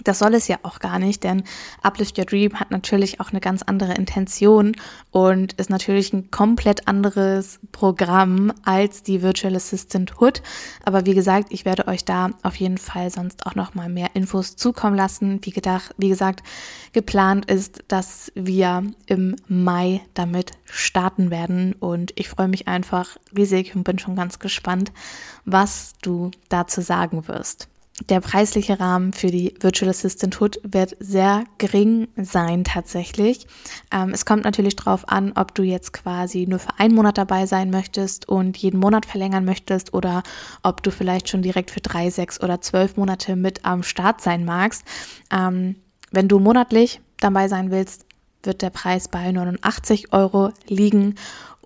das 0.04 0.20
soll 0.20 0.34
es 0.34 0.48
ja 0.48 0.58
auch 0.64 0.80
gar 0.80 1.00
nicht, 1.00 1.24
denn 1.24 1.44
Uplift 1.82 2.18
Your 2.18 2.26
Dream 2.26 2.60
hat 2.60 2.72
natürlich 2.72 3.20
auch 3.20 3.32
eine 3.32 3.42
ganz 3.42 3.62
andere 3.62 3.94
Intention 3.94 4.74
und 5.12 5.54
ist 5.54 5.70
natürlich 5.70 6.14
ein 6.14 6.32
komplett 6.32 6.88
anderes 6.88 7.60
Programm 7.74 8.54
als 8.64 9.04
die 9.04 9.22
Virtual 9.22 9.56
Assistant 9.56 10.20
Hood. 10.20 10.42
Aber 10.86 11.06
wie 11.06 11.14
gesagt, 11.14 11.48
ich 11.52 11.66
werde 11.66 11.88
euch 11.88 12.06
da 12.06 12.30
auf 12.42 12.56
jeden 12.56 12.78
Fall 12.78 13.12
sonst 13.12 13.46
auch 13.46 13.56
noch 13.56 13.76
mal 13.76 13.90
mehr 13.90 14.16
Infos 14.16 14.56
zukommen 14.56 14.96
lassen. 14.96 15.40
Wie, 15.44 15.52
gedacht, 15.52 15.94
wie 15.98 16.10
gesagt, 16.10 16.42
geplant 16.94 17.52
ist, 17.52 17.84
dass 17.90 18.32
wir 18.34 18.84
im 19.08 19.36
Mai 19.48 20.02
damit 20.14 20.52
starten 20.64 21.32
werden 21.32 21.74
und 21.74 22.14
ich 22.16 22.30
freue 22.30 22.48
mich 22.48 22.68
einfach 22.68 23.18
riesig 23.36 23.76
und 23.76 23.84
bin 23.84 24.00
schon 24.00 24.16
ganz 24.16 24.40
gespannt, 24.40 24.94
was 25.44 25.94
du 26.02 26.32
dazu 26.48 26.80
sagen 26.80 27.28
wirst. 27.28 27.71
Der 28.10 28.20
preisliche 28.20 28.80
Rahmen 28.80 29.14
für 29.14 29.28
die 29.28 29.54
Virtual 29.60 29.90
Assistant 29.90 30.40
Hood 30.42 30.60
wird 30.64 30.96
sehr 31.00 31.44
gering 31.58 32.08
sein 32.16 32.64
tatsächlich. 32.64 33.48
Ähm, 33.92 34.10
es 34.10 34.26
kommt 34.26 34.44
natürlich 34.44 34.76
darauf 34.76 35.08
an, 35.08 35.34
ob 35.36 35.54
du 35.54 35.64
jetzt 35.64 35.94
quasi 35.94 36.48
nur 36.48 36.60
für 36.60 36.80
einen 36.80 36.96
Monat 36.96 37.18
dabei 37.18 37.46
sein 37.46 37.70
möchtest 37.70 38.28
und 38.28 38.58
jeden 38.58 38.80
Monat 38.80 39.06
verlängern 39.06 39.46
möchtest 39.46 39.94
oder 39.94 40.24
ob 40.64 40.82
du 40.84 40.92
vielleicht 40.92 41.30
schon 41.30 41.42
direkt 41.42 41.70
für 41.70 41.82
drei, 41.82 42.10
sechs 42.10 42.42
oder 42.42 42.62
zwölf 42.62 42.98
Monate 42.98 43.36
mit 43.36 43.66
am 43.66 43.84
Start 43.84 44.22
sein 44.22 44.46
magst. 44.46 44.84
Ähm, 45.32 45.76
wenn 46.12 46.28
du 46.28 46.40
monatlich 46.40 47.02
dabei 47.20 47.48
sein 47.48 47.72
willst, 47.72 48.06
wird 48.44 48.64
der 48.64 48.72
Preis 48.72 49.08
bei 49.08 49.32
89 49.32 50.14
Euro 50.14 50.52
liegen 50.68 51.16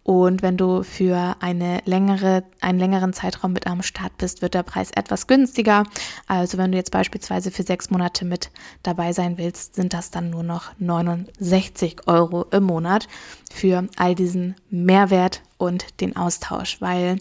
und 0.05 0.43
wenn 0.43 0.55
du 0.55 0.83
für 0.83 1.35
eine 1.39 1.81
längere, 1.85 2.43
einen 2.61 2.77
längeren 2.77 3.11
Zeitraum 3.11 3.53
mit 3.53 3.65
am 3.65 3.81
Start 3.81 4.15
bist, 4.19 4.43
wird 4.43 4.53
der 4.53 4.61
Preis 4.61 4.91
etwas 4.91 5.25
günstiger. 5.25 5.83
Also 6.27 6.59
wenn 6.59 6.71
du 6.71 6.77
jetzt 6.77 6.91
beispielsweise 6.91 7.49
für 7.49 7.63
sechs 7.63 7.89
Monate 7.89 8.23
mit 8.23 8.51
dabei 8.83 9.13
sein 9.13 9.39
willst, 9.39 9.73
sind 9.73 9.95
das 9.95 10.11
dann 10.11 10.29
nur 10.29 10.43
noch 10.43 10.73
69 10.77 12.07
Euro 12.07 12.45
im 12.51 12.65
Monat 12.65 13.07
für 13.51 13.87
all 13.95 14.13
diesen 14.13 14.53
Mehrwert 14.69 15.41
und 15.57 15.99
den 16.01 16.15
Austausch, 16.15 16.79
weil 16.81 17.17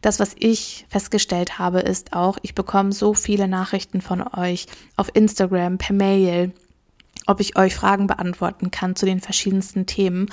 das, 0.00 0.18
was 0.18 0.34
ich 0.38 0.86
festgestellt 0.88 1.58
habe, 1.58 1.80
ist 1.80 2.14
auch, 2.14 2.38
ich 2.40 2.54
bekomme 2.54 2.92
so 2.92 3.12
viele 3.12 3.48
Nachrichten 3.48 4.00
von 4.00 4.22
euch 4.34 4.66
auf 4.96 5.10
Instagram, 5.12 5.76
per 5.76 5.94
Mail, 5.94 6.52
ob 7.26 7.40
ich 7.40 7.56
euch 7.56 7.74
Fragen 7.74 8.06
beantworten 8.06 8.70
kann 8.70 8.96
zu 8.96 9.06
den 9.06 9.20
verschiedensten 9.20 9.86
Themen. 9.86 10.28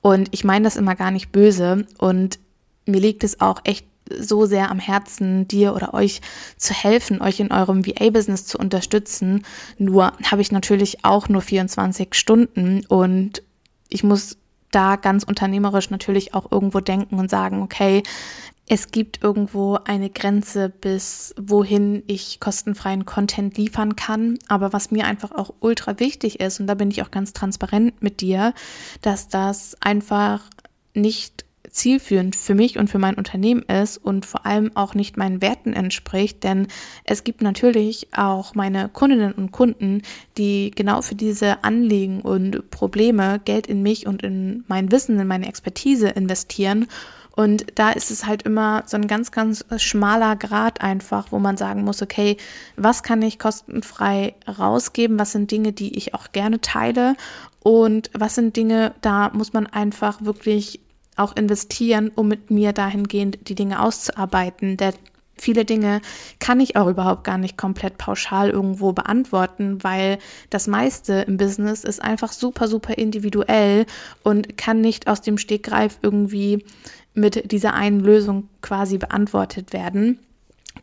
Und 0.00 0.28
ich 0.32 0.44
meine 0.44 0.64
das 0.64 0.76
immer 0.76 0.94
gar 0.94 1.10
nicht 1.10 1.32
böse 1.32 1.86
und 1.98 2.38
mir 2.86 3.00
liegt 3.00 3.24
es 3.24 3.40
auch 3.40 3.60
echt 3.64 3.86
so 4.18 4.46
sehr 4.46 4.70
am 4.70 4.78
Herzen, 4.78 5.46
dir 5.46 5.74
oder 5.74 5.94
euch 5.94 6.20
zu 6.56 6.74
helfen, 6.74 7.22
euch 7.22 7.40
in 7.40 7.52
eurem 7.52 7.86
VA-Business 7.86 8.44
zu 8.44 8.58
unterstützen. 8.58 9.44
Nur 9.78 10.12
habe 10.28 10.42
ich 10.42 10.50
natürlich 10.50 11.04
auch 11.04 11.28
nur 11.28 11.42
24 11.42 12.14
Stunden 12.14 12.84
und 12.86 13.42
ich 13.88 14.02
muss 14.02 14.36
da 14.70 14.96
ganz 14.96 15.24
unternehmerisch 15.24 15.90
natürlich 15.90 16.34
auch 16.34 16.50
irgendwo 16.50 16.80
denken 16.80 17.18
und 17.18 17.30
sagen, 17.30 17.62
okay, 17.62 18.02
es 18.72 18.92
gibt 18.92 19.20
irgendwo 19.24 19.78
eine 19.84 20.10
Grenze, 20.10 20.68
bis 20.68 21.34
wohin 21.36 22.04
ich 22.06 22.38
kostenfreien 22.38 23.04
Content 23.04 23.58
liefern 23.58 23.96
kann. 23.96 24.38
Aber 24.46 24.72
was 24.72 24.92
mir 24.92 25.06
einfach 25.06 25.32
auch 25.32 25.52
ultra 25.58 25.98
wichtig 25.98 26.38
ist, 26.38 26.60
und 26.60 26.68
da 26.68 26.74
bin 26.74 26.88
ich 26.88 27.02
auch 27.02 27.10
ganz 27.10 27.32
transparent 27.32 28.00
mit 28.00 28.20
dir, 28.20 28.54
dass 29.02 29.26
das 29.26 29.76
einfach 29.80 30.42
nicht 30.94 31.44
zielführend 31.68 32.36
für 32.36 32.54
mich 32.54 32.78
und 32.78 32.88
für 32.88 33.00
mein 33.00 33.16
Unternehmen 33.16 33.62
ist 33.62 33.96
und 33.96 34.24
vor 34.24 34.46
allem 34.46 34.76
auch 34.76 34.94
nicht 34.94 35.16
meinen 35.16 35.42
Werten 35.42 35.72
entspricht, 35.72 36.44
denn 36.44 36.68
es 37.02 37.24
gibt 37.24 37.42
natürlich 37.42 38.08
auch 38.16 38.54
meine 38.54 38.88
Kundinnen 38.88 39.32
und 39.32 39.50
Kunden, 39.50 40.02
die 40.38 40.70
genau 40.72 41.02
für 41.02 41.16
diese 41.16 41.64
Anliegen 41.64 42.20
und 42.20 42.70
Probleme 42.70 43.40
Geld 43.44 43.66
in 43.66 43.82
mich 43.82 44.06
und 44.06 44.22
in 44.22 44.62
mein 44.68 44.92
Wissen, 44.92 45.18
in 45.18 45.26
meine 45.26 45.48
Expertise 45.48 46.08
investieren 46.08 46.86
und 47.36 47.66
da 47.76 47.90
ist 47.90 48.10
es 48.10 48.26
halt 48.26 48.42
immer 48.42 48.82
so 48.86 48.96
ein 48.96 49.06
ganz, 49.06 49.30
ganz 49.30 49.64
schmaler 49.76 50.36
Grad 50.36 50.80
einfach, 50.80 51.30
wo 51.30 51.38
man 51.38 51.56
sagen 51.56 51.84
muss, 51.84 52.02
okay, 52.02 52.36
was 52.76 53.02
kann 53.02 53.22
ich 53.22 53.38
kostenfrei 53.38 54.34
rausgeben? 54.58 55.18
Was 55.18 55.32
sind 55.32 55.50
Dinge, 55.50 55.72
die 55.72 55.96
ich 55.96 56.14
auch 56.14 56.32
gerne 56.32 56.60
teile? 56.60 57.14
Und 57.62 58.10
was 58.14 58.34
sind 58.34 58.56
Dinge, 58.56 58.94
da 59.00 59.30
muss 59.32 59.52
man 59.52 59.66
einfach 59.66 60.22
wirklich 60.22 60.80
auch 61.16 61.36
investieren, 61.36 62.10
um 62.14 62.28
mit 62.28 62.50
mir 62.50 62.72
dahingehend 62.72 63.48
die 63.48 63.54
Dinge 63.54 63.82
auszuarbeiten. 63.82 64.76
Der 64.76 64.94
viele 65.40 65.64
Dinge 65.64 66.00
kann 66.38 66.60
ich 66.60 66.76
auch 66.76 66.86
überhaupt 66.86 67.24
gar 67.24 67.38
nicht 67.38 67.56
komplett 67.56 67.98
pauschal 67.98 68.50
irgendwo 68.50 68.92
beantworten, 68.92 69.82
weil 69.82 70.18
das 70.50 70.66
meiste 70.66 71.24
im 71.26 71.36
Business 71.36 71.84
ist 71.84 72.02
einfach 72.02 72.32
super, 72.32 72.68
super 72.68 72.96
individuell 72.98 73.86
und 74.22 74.56
kann 74.56 74.80
nicht 74.80 75.08
aus 75.08 75.20
dem 75.22 75.38
Stegreif 75.38 75.98
irgendwie 76.02 76.64
mit 77.14 77.50
dieser 77.52 77.74
einen 77.74 78.00
Lösung 78.00 78.48
quasi 78.62 78.98
beantwortet 78.98 79.72
werden. 79.72 80.18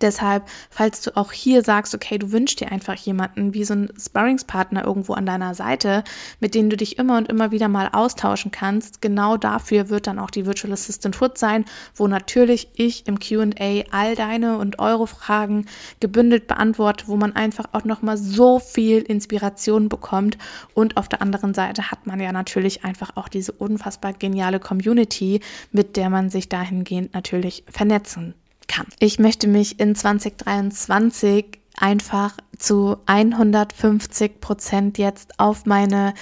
Deshalb, 0.02 0.44
falls 0.70 1.02
du 1.02 1.16
auch 1.16 1.32
hier 1.32 1.64
sagst, 1.64 1.96
okay, 1.96 2.18
du 2.18 2.32
wünschst 2.32 2.60
dir 2.60 2.72
einfach 2.72 2.96
jemanden 2.96 3.54
wie 3.54 3.64
so 3.64 3.74
ein 3.74 3.90
Sparringspartner 4.00 4.86
irgendwo 4.86 5.14
an 5.14 5.26
deiner 5.26 5.56
Seite, 5.56 6.04
mit 6.40 6.56
dem 6.56 6.70
du 6.70 6.78
dich 6.78 6.98
immer 6.98 7.18
und 7.18 7.30
immer 7.30 7.52
wieder 7.52 7.68
mal 7.68 7.90
austauschen 7.92 8.52
kannst, 8.52 9.02
genau 9.02 9.38
dafür 9.38 9.90
wird 9.90 10.08
dann 10.08 10.20
auch 10.20 10.32
die 10.32 10.46
Virtual 10.46 10.74
Assistant 10.74 11.20
Hood 11.22 11.38
sein, 11.38 11.66
wo 11.96 12.08
natürlich 12.08 12.70
ich 12.76 13.08
im 13.08 13.20
Q&A 13.20 13.84
all 13.92 14.16
deine 14.16 14.58
und 14.58 14.80
eure 14.80 15.08
Fragen 15.08 15.66
gebündelt 16.00 16.48
beantworte, 16.48 17.08
wo 17.08 17.16
man 17.16 17.36
einfach 17.36 17.66
auch 17.74 17.84
noch 17.84 18.02
mal 18.02 18.18
so 18.18 18.60
viel 18.60 19.00
Inspiration 19.02 19.90
bekommt. 19.90 20.38
Und 20.74 20.98
auf 20.98 21.10
der 21.10 21.22
anderen 21.22 21.54
Seite 21.54 21.92
hat 21.92 22.08
man 22.08 22.20
ja 22.20 22.32
natürlich 22.32 22.84
einfach 22.84 23.12
auch 23.16 23.28
diese 23.28 23.52
unfassbar 23.52 24.14
geniale 24.14 24.60
Community, 24.60 25.42
mit 25.72 25.98
der 25.98 26.10
man 26.10 26.30
sich 26.30 26.50
dahingehend 26.50 27.14
natürlich 27.14 27.64
vernetzen 27.70 28.34
kann. 28.68 28.88
Ich 29.00 29.20
möchte 29.20 29.48
mich 29.48 29.80
in 29.80 29.96
2023 29.96 31.60
einfach 31.76 32.38
zu 32.58 32.98
150 33.06 34.42
Prozent 34.42 34.98
jetzt 34.98 35.40
auf 35.40 35.66
meine 35.66 36.14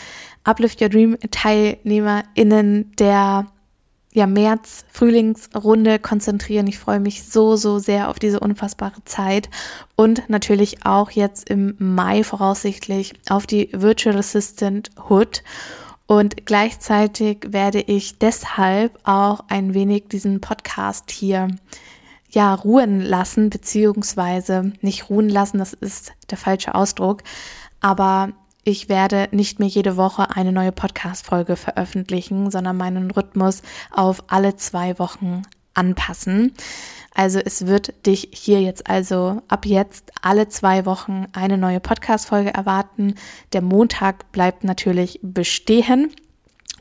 Uplift 0.43 0.81
Your 0.81 0.89
Dream 0.89 1.17
TeilnehmerInnen 1.31 2.91
der 2.97 3.47
ja, 4.15 4.27
März, 4.27 4.85
Frühlingsrunde 4.93 5.99
konzentrieren. 5.99 6.67
Ich 6.67 6.79
freue 6.79 7.01
mich 7.01 7.25
so, 7.25 7.57
so 7.57 7.79
sehr 7.79 8.09
auf 8.09 8.17
diese 8.17 8.39
unfassbare 8.39 9.03
Zeit 9.03 9.49
und 9.97 10.29
natürlich 10.29 10.85
auch 10.85 11.11
jetzt 11.11 11.49
im 11.49 11.75
Mai 11.79 12.23
voraussichtlich 12.23 13.13
auf 13.29 13.45
die 13.45 13.69
Virtual 13.73 14.17
Assistant 14.17 14.89
Hood. 15.09 15.43
Und 16.07 16.45
gleichzeitig 16.45 17.39
werde 17.49 17.81
ich 17.81 18.17
deshalb 18.17 18.97
auch 19.03 19.43
ein 19.49 19.73
wenig 19.73 20.07
diesen 20.07 20.39
Podcast 20.39 21.11
hier 21.11 21.49
ja, 22.35 22.53
ruhen 22.53 22.99
lassen, 23.01 23.49
beziehungsweise 23.49 24.73
nicht 24.81 25.09
ruhen 25.09 25.29
lassen, 25.29 25.57
das 25.57 25.73
ist 25.73 26.13
der 26.29 26.37
falsche 26.37 26.75
Ausdruck, 26.75 27.23
aber 27.79 28.33
ich 28.65 28.89
werde 28.89 29.29
nicht 29.31 29.59
mehr 29.59 29.69
jede 29.69 29.95
Woche 29.95 30.35
eine 30.35 30.51
neue 30.51 30.71
Podcast-Folge 30.71 31.55
veröffentlichen, 31.55 32.51
sondern 32.51 32.75
meinen 32.75 33.09
Rhythmus 33.09 33.61
auf 33.91 34.23
alle 34.27 34.55
zwei 34.57 34.99
Wochen 34.99 35.43
anpassen. 35.75 36.53
Also 37.13 37.39
es 37.39 37.67
wird 37.67 38.05
dich 38.05 38.29
hier 38.33 38.61
jetzt 38.61 38.89
also 38.89 39.41
ab 39.47 39.65
jetzt 39.65 40.11
alle 40.21 40.49
zwei 40.49 40.85
Wochen 40.85 41.27
eine 41.31 41.57
neue 41.57 41.79
Podcast-Folge 41.79 42.53
erwarten. 42.53 43.15
Der 43.53 43.61
Montag 43.61 44.31
bleibt 44.31 44.63
natürlich 44.63 45.19
bestehen. 45.21 46.11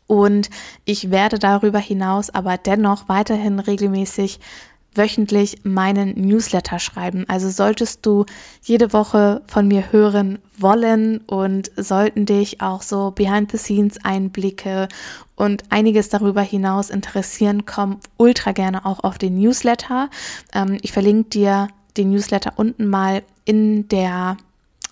Und 0.07 0.51
ich 0.85 1.11
werde 1.11 1.39
darüber 1.39 1.79
hinaus 1.79 2.31
aber 2.31 2.59
dennoch 2.59 3.09
weiterhin 3.09 3.61
regelmäßig 3.61 4.41
wöchentlich 4.95 5.59
meinen 5.65 6.15
Newsletter 6.21 6.79
schreiben. 6.79 7.25
Also 7.29 7.49
solltest 7.51 8.05
du 8.07 8.25
jede 8.63 8.93
Woche 8.93 9.43
von 9.47 9.69
mir 9.69 9.93
hören 9.93 10.39
wollen 10.59 11.19
und 11.27 11.71
sollten 11.77 12.27
dich 12.27 12.61
auch 12.61 12.83
so 12.83 13.11
Behind-the-Scenes-Einblicke 13.11 14.89
und 15.37 15.65
einiges 15.71 16.09
darüber 16.09 16.43
hinaus 16.43 16.91
interessieren, 16.91 17.67
komm 17.67 17.99
ultra 18.17 18.53
gerne 18.53 18.87
auch 18.87 19.03
auf 19.03 19.19
den 19.19 19.39
Newsletter. 19.39 20.11
Ähm, 20.53 20.79
ich 20.83 20.93
verlinke 20.93 21.31
dir 21.31 21.69
den 21.97 22.11
Newsletter 22.11 22.53
unten 22.57 22.87
mal 22.87 23.23
in 23.45 23.89
der 23.89 24.37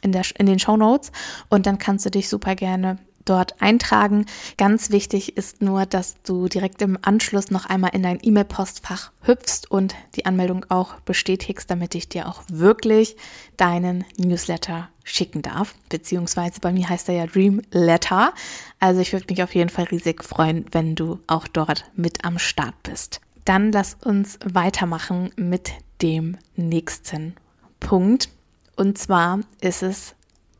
in, 0.02 0.10
der, 0.10 0.22
in 0.36 0.46
den 0.46 0.58
Show 0.58 0.76
Notes 0.76 1.12
und 1.48 1.64
dann 1.66 1.78
kannst 1.78 2.04
du 2.04 2.10
dich 2.10 2.28
super 2.28 2.56
gerne 2.56 2.98
dort 3.24 3.61
eintragen. 3.61 4.26
Ganz 4.58 4.90
wichtig 4.90 5.37
ist 5.37 5.62
nur, 5.62 5.87
dass 5.87 6.16
du 6.22 6.48
direkt 6.48 6.82
im 6.82 6.98
Anschluss 7.02 7.50
noch 7.50 7.66
einmal 7.66 7.90
in 7.94 8.02
dein 8.02 8.18
E-Mail-Postfach 8.22 9.12
hüpfst 9.22 9.70
und 9.70 9.94
die 10.16 10.26
Anmeldung 10.26 10.66
auch 10.68 11.00
bestätigst, 11.00 11.70
damit 11.70 11.94
ich 11.94 12.08
dir 12.08 12.28
auch 12.28 12.42
wirklich 12.48 13.16
deinen 13.56 14.04
Newsletter 14.16 14.88
schicken 15.04 15.42
darf. 15.42 15.74
Beziehungsweise 15.88 16.61
bei 16.61 16.72
mir 16.72 16.88
heißt 16.88 17.08
er 17.08 17.14
ja 17.14 17.26
Dream 17.26 17.62
Letter. 17.70 18.32
Also 18.78 19.00
ich 19.00 19.12
würde 19.12 19.26
mich 19.28 19.42
auf 19.42 19.54
jeden 19.54 19.70
Fall 19.70 19.85
riesig 19.85 20.24
freuen, 20.24 20.66
wenn 20.72 20.94
du 20.94 21.20
auch 21.26 21.48
dort 21.48 21.85
mit 21.94 22.24
am 22.24 22.38
Start 22.38 22.74
bist. 22.82 23.20
Dann 23.44 23.72
lass 23.72 23.96
uns 24.04 24.38
weitermachen 24.44 25.30
mit 25.37 25.72
dem 26.00 26.37
nächsten 26.56 27.35
Punkt. 27.80 28.28
Und 28.76 28.98
zwar 28.98 29.40
ist 29.61 29.82
es 29.82 30.14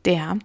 der, 0.05 0.37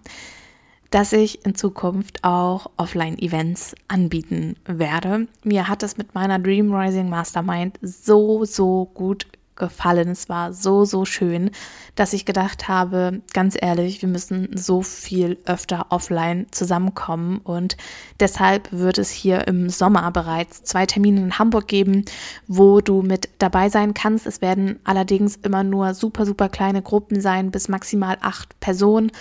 dass 0.91 1.13
ich 1.13 1.45
in 1.45 1.55
Zukunft 1.55 2.23
auch 2.23 2.71
Offline-Events 2.77 3.75
anbieten 3.87 4.55
werde. 4.65 5.27
Mir 5.43 5.67
hat 5.67 5.83
es 5.83 5.97
mit 5.97 6.15
meiner 6.15 6.39
Dream 6.39 6.73
Rising 6.73 7.09
Mastermind 7.09 7.77
so, 7.81 8.45
so 8.45 8.89
gut 8.93 9.27
gefallen. 9.59 10.09
Es 10.09 10.29
war 10.29 10.53
so, 10.53 10.85
so 10.85 11.05
schön, 11.05 11.51
dass 11.93 12.13
ich 12.13 12.25
gedacht 12.25 12.67
habe, 12.67 13.21
ganz 13.33 13.55
ehrlich, 13.59 14.01
wir 14.01 14.09
müssen 14.09 14.49
so 14.55 14.81
viel 14.81 15.37
öfter 15.45 15.87
offline 15.89 16.47
zusammenkommen. 16.49 17.39
Und 17.43 17.77
deshalb 18.19 18.71
wird 18.71 18.97
es 18.97 19.11
hier 19.11 19.47
im 19.47 19.69
Sommer 19.69 20.09
bereits 20.11 20.63
zwei 20.63 20.87
Termine 20.87 21.21
in 21.21 21.37
Hamburg 21.37 21.67
geben, 21.67 22.05
wo 22.47 22.81
du 22.81 23.03
mit 23.03 23.29
dabei 23.37 23.69
sein 23.69 23.93
kannst. 23.93 24.25
Es 24.25 24.41
werden 24.41 24.79
allerdings 24.85 25.35
immer 25.35 25.63
nur 25.63 25.93
super, 25.93 26.25
super 26.25 26.49
kleine 26.49 26.81
Gruppen 26.81 27.21
sein, 27.21 27.51
bis 27.51 27.67
maximal 27.67 28.17
acht 28.21 28.59
Personen. 28.61 29.11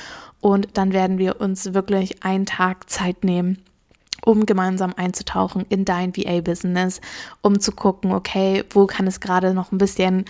Und 0.41 0.69
dann 0.75 0.93
werden 0.93 1.19
wir 1.19 1.41
uns 1.41 1.75
wirklich 1.75 2.23
einen 2.23 2.47
Tag 2.47 2.89
Zeit 2.89 3.25
nehmen, 3.25 3.59
um 4.25 4.47
gemeinsam 4.47 4.95
einzutauchen 4.97 5.65
in 5.69 5.85
dein 5.85 6.17
VA-Business, 6.17 7.01
um 7.43 7.61
zu 7.61 7.73
gucken, 7.73 8.13
okay, 8.13 8.65
wo 8.71 8.87
kann 8.87 9.07
es 9.07 9.21
gerade 9.21 9.55
noch 9.55 9.73
ein 9.73 9.79
bisschen 9.79 10.25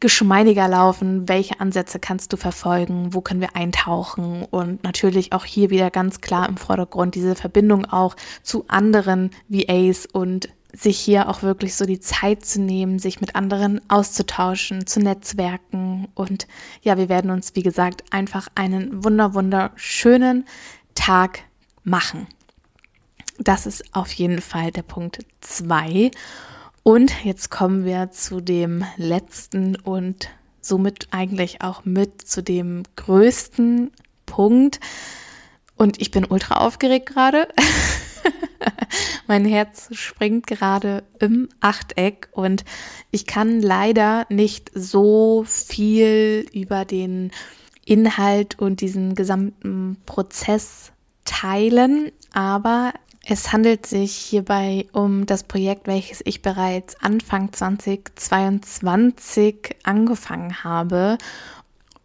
geschmeidiger 0.00 0.68
laufen, 0.68 1.28
welche 1.28 1.60
Ansätze 1.60 1.98
kannst 1.98 2.32
du 2.32 2.36
verfolgen, 2.36 3.14
wo 3.14 3.20
können 3.20 3.40
wir 3.40 3.56
eintauchen? 3.56 4.44
Und 4.50 4.82
natürlich 4.82 5.32
auch 5.32 5.44
hier 5.44 5.70
wieder 5.70 5.90
ganz 5.90 6.20
klar 6.20 6.48
im 6.48 6.56
Vordergrund 6.56 7.14
diese 7.14 7.34
Verbindung 7.34 7.86
auch 7.86 8.16
zu 8.42 8.64
anderen 8.68 9.30
VAs 9.48 10.06
und 10.06 10.48
sich 10.74 10.98
hier 10.98 11.28
auch 11.28 11.42
wirklich 11.42 11.74
so 11.76 11.84
die 11.84 12.00
Zeit 12.00 12.44
zu 12.44 12.60
nehmen, 12.60 12.98
sich 12.98 13.20
mit 13.20 13.36
anderen 13.36 13.80
auszutauschen, 13.88 14.86
zu 14.86 15.00
netzwerken 15.00 16.08
und 16.14 16.46
ja, 16.82 16.98
wir 16.98 17.08
werden 17.08 17.30
uns, 17.30 17.54
wie 17.54 17.62
gesagt, 17.62 18.04
einfach 18.10 18.48
einen 18.54 19.04
wunder, 19.04 19.34
wunderschönen 19.34 20.44
Tag 20.94 21.40
machen. 21.84 22.26
Das 23.38 23.66
ist 23.66 23.94
auf 23.94 24.12
jeden 24.12 24.40
Fall 24.40 24.70
der 24.70 24.82
Punkt 24.82 25.18
2. 25.40 26.10
Und 26.82 27.24
jetzt 27.24 27.50
kommen 27.50 27.84
wir 27.84 28.10
zu 28.10 28.40
dem 28.40 28.84
letzten 28.96 29.76
und 29.76 30.28
somit 30.60 31.08
eigentlich 31.10 31.62
auch 31.62 31.84
mit 31.84 32.22
zu 32.22 32.42
dem 32.42 32.84
größten 32.96 33.90
Punkt. 34.26 34.80
Und 35.76 36.00
ich 36.00 36.10
bin 36.10 36.24
ultra 36.24 36.58
aufgeregt 36.58 37.06
gerade. 37.06 37.48
mein 39.26 39.44
Herz 39.44 39.88
springt 39.92 40.46
gerade 40.46 41.02
im 41.18 41.48
Achteck 41.60 42.28
und 42.32 42.64
ich 43.10 43.26
kann 43.26 43.60
leider 43.60 44.26
nicht 44.28 44.70
so 44.74 45.44
viel 45.46 46.46
über 46.52 46.84
den 46.84 47.32
Inhalt 47.84 48.58
und 48.58 48.80
diesen 48.80 49.14
gesamten 49.14 49.98
Prozess 50.06 50.92
teilen, 51.24 52.10
aber 52.32 52.92
es 53.26 53.52
handelt 53.52 53.86
sich 53.86 54.14
hierbei 54.14 54.86
um 54.92 55.24
das 55.24 55.44
Projekt, 55.44 55.86
welches 55.86 56.20
ich 56.24 56.42
bereits 56.42 57.00
Anfang 57.00 57.52
2022 57.52 59.76
angefangen 59.82 60.62
habe 60.62 61.16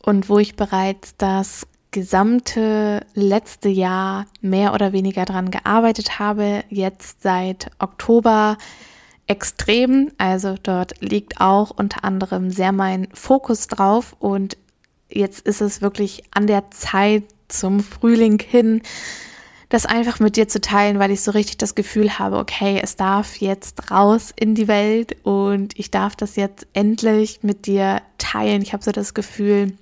und 0.02 0.30
wo 0.30 0.40
ich 0.40 0.56
bereits 0.56 1.18
das 1.18 1.68
gesamte 1.92 3.06
letzte 3.14 3.70
Jahr 3.70 4.28
mehr 4.42 4.74
oder 4.74 4.94
weniger 4.94 5.26
dran 5.26 5.52
gearbeitet 5.52 6.20
habe, 6.20 6.64
jetzt 6.70 7.24
seit 7.24 7.72
Oktober 7.80 8.58
extrem. 9.28 10.12
Also 10.18 10.56
dort 10.62 11.02
liegt 11.02 11.40
auch 11.40 11.72
unter 11.72 12.04
anderem 12.04 12.52
sehr 12.52 12.72
mein 12.72 13.08
Fokus 13.14 13.68
drauf 13.68 14.16
und 14.20 14.58
jetzt 15.10 15.46
ist 15.46 15.62
es 15.62 15.82
wirklich 15.82 16.24
an 16.32 16.48
der 16.48 16.72
Zeit 16.72 17.24
zum 17.48 17.80
Frühling 17.80 18.40
hin, 18.40 18.82
das 19.70 19.86
einfach 19.86 20.20
mit 20.20 20.36
dir 20.36 20.48
zu 20.48 20.62
teilen, 20.62 20.98
weil 20.98 21.12
ich 21.12 21.22
so 21.22 21.32
richtig 21.32 21.58
das 21.58 21.76
Gefühl 21.76 22.18
habe, 22.18 22.38
okay, 22.38 22.80
es 22.82 22.96
darf 22.96 23.38
jetzt 23.38 23.92
raus 23.92 24.34
in 24.36 24.56
die 24.56 24.68
Welt 24.68 25.16
und 25.24 25.78
ich 25.78 25.92
darf 25.92 26.16
das 26.16 26.36
jetzt 26.36 26.68
endlich 26.74 27.40
mit 27.44 27.68
dir 27.68 28.02
teilen. 28.18 28.64
Ich 28.64 28.74
habe 28.74 28.84
so 28.84 28.92
das 28.92 29.14
Gefühl, 29.14 29.74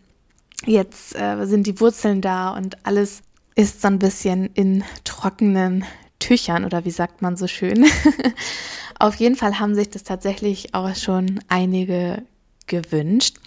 jetzt 0.66 1.16
äh, 1.16 1.46
sind 1.46 1.68
die 1.68 1.80
Wurzeln 1.80 2.22
da 2.22 2.52
und 2.52 2.86
alles 2.86 3.22
ist 3.56 3.82
so 3.82 3.88
ein 3.88 4.00
bisschen 4.00 4.50
in 4.54 4.84
trockenen 5.04 5.86
Tüchern 6.20 6.66
oder 6.66 6.86
wie 6.86 6.92
sagt 6.92 7.22
man 7.22 7.38
so 7.38 7.48
schön. 7.48 7.86
Auf 9.00 9.16
jeden 9.16 9.36
Fall 9.36 9.60
haben 9.60 9.76
sich 9.76 9.90
das 9.90 10.04
tatsächlich 10.04 10.74
auch 10.74 10.96
schon 10.96 11.40
einige 11.48 12.24
gewünscht. 12.66 13.38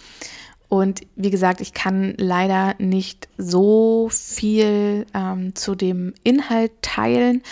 Und 0.69 1.01
wie 1.17 1.29
gesagt, 1.29 1.59
ich 1.59 1.73
kann 1.73 2.13
leider 2.17 2.75
nicht 2.77 3.27
so 3.37 4.07
viel 4.09 5.05
ähm, 5.13 5.53
zu 5.53 5.75
dem 5.75 6.13
Inhalt 6.23 6.71
teilen, 6.81 7.43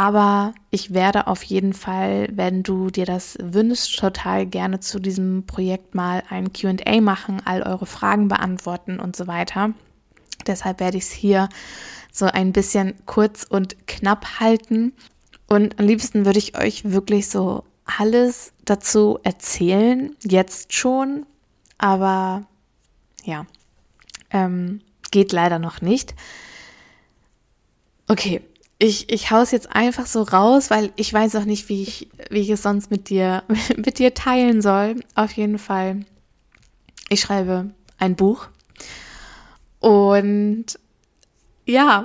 aber 0.00 0.54
ich 0.70 0.94
werde 0.94 1.26
auf 1.26 1.42
jeden 1.42 1.74
Fall, 1.74 2.30
wenn 2.32 2.62
du 2.62 2.88
dir 2.88 3.04
das 3.04 3.36
wünschst, 3.38 3.98
total 3.98 4.46
gerne 4.46 4.80
zu 4.80 4.98
diesem 4.98 5.44
Projekt 5.44 5.94
mal 5.94 6.22
ein 6.30 6.54
QA 6.54 7.02
machen, 7.02 7.42
all 7.44 7.62
eure 7.62 7.84
Fragen 7.84 8.26
beantworten 8.28 8.98
und 8.98 9.14
so 9.14 9.26
weiter. 9.26 9.74
Deshalb 10.46 10.80
werde 10.80 10.96
ich 10.96 11.04
es 11.04 11.10
hier 11.10 11.50
so 12.10 12.24
ein 12.24 12.52
bisschen 12.52 12.94
kurz 13.04 13.44
und 13.44 13.86
knapp 13.86 14.40
halten. 14.40 14.94
Und 15.46 15.78
am 15.78 15.86
liebsten 15.86 16.24
würde 16.24 16.38
ich 16.38 16.56
euch 16.56 16.90
wirklich 16.90 17.28
so 17.28 17.64
alles 17.84 18.54
dazu 18.64 19.18
erzählen, 19.22 20.16
jetzt 20.22 20.72
schon, 20.72 21.26
aber 21.76 22.46
ja, 23.24 23.44
ähm, 24.30 24.80
geht 25.10 25.32
leider 25.32 25.58
noch 25.58 25.82
nicht. 25.82 26.14
Okay, 28.08 28.40
ich, 28.80 29.12
ich 29.12 29.30
hau's 29.30 29.52
jetzt 29.52 29.70
einfach 29.70 30.06
so 30.06 30.22
raus, 30.22 30.70
weil 30.70 30.90
ich 30.96 31.12
weiß 31.12 31.36
auch 31.36 31.44
nicht, 31.44 31.68
wie 31.68 31.82
ich, 31.82 32.08
wie 32.30 32.40
ich 32.40 32.50
es 32.50 32.62
sonst 32.62 32.90
mit 32.90 33.08
dir, 33.08 33.44
mit 33.76 33.98
dir 33.98 34.14
teilen 34.14 34.62
soll. 34.62 34.96
Auf 35.14 35.32
jeden 35.32 35.58
Fall, 35.58 36.04
ich 37.08 37.20
schreibe 37.20 37.70
ein 37.98 38.16
Buch. 38.16 38.48
Und 39.78 40.66
ja, 41.66 42.04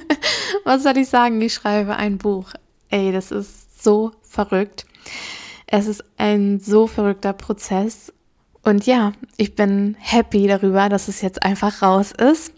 was 0.64 0.82
soll 0.84 0.96
ich 0.96 1.08
sagen? 1.08 1.40
Ich 1.42 1.54
schreibe 1.54 1.96
ein 1.96 2.16
Buch. 2.16 2.52
Ey, 2.88 3.12
das 3.12 3.30
ist 3.30 3.82
so 3.84 4.12
verrückt. 4.22 4.86
Es 5.66 5.86
ist 5.86 6.02
ein 6.16 6.60
so 6.60 6.86
verrückter 6.86 7.34
Prozess 7.34 8.12
und 8.68 8.86
ja, 8.86 9.12
ich 9.36 9.54
bin 9.54 9.96
happy 9.98 10.46
darüber, 10.46 10.88
dass 10.88 11.08
es 11.08 11.22
jetzt 11.22 11.42
einfach 11.42 11.82
raus 11.82 12.12
ist 12.12 12.52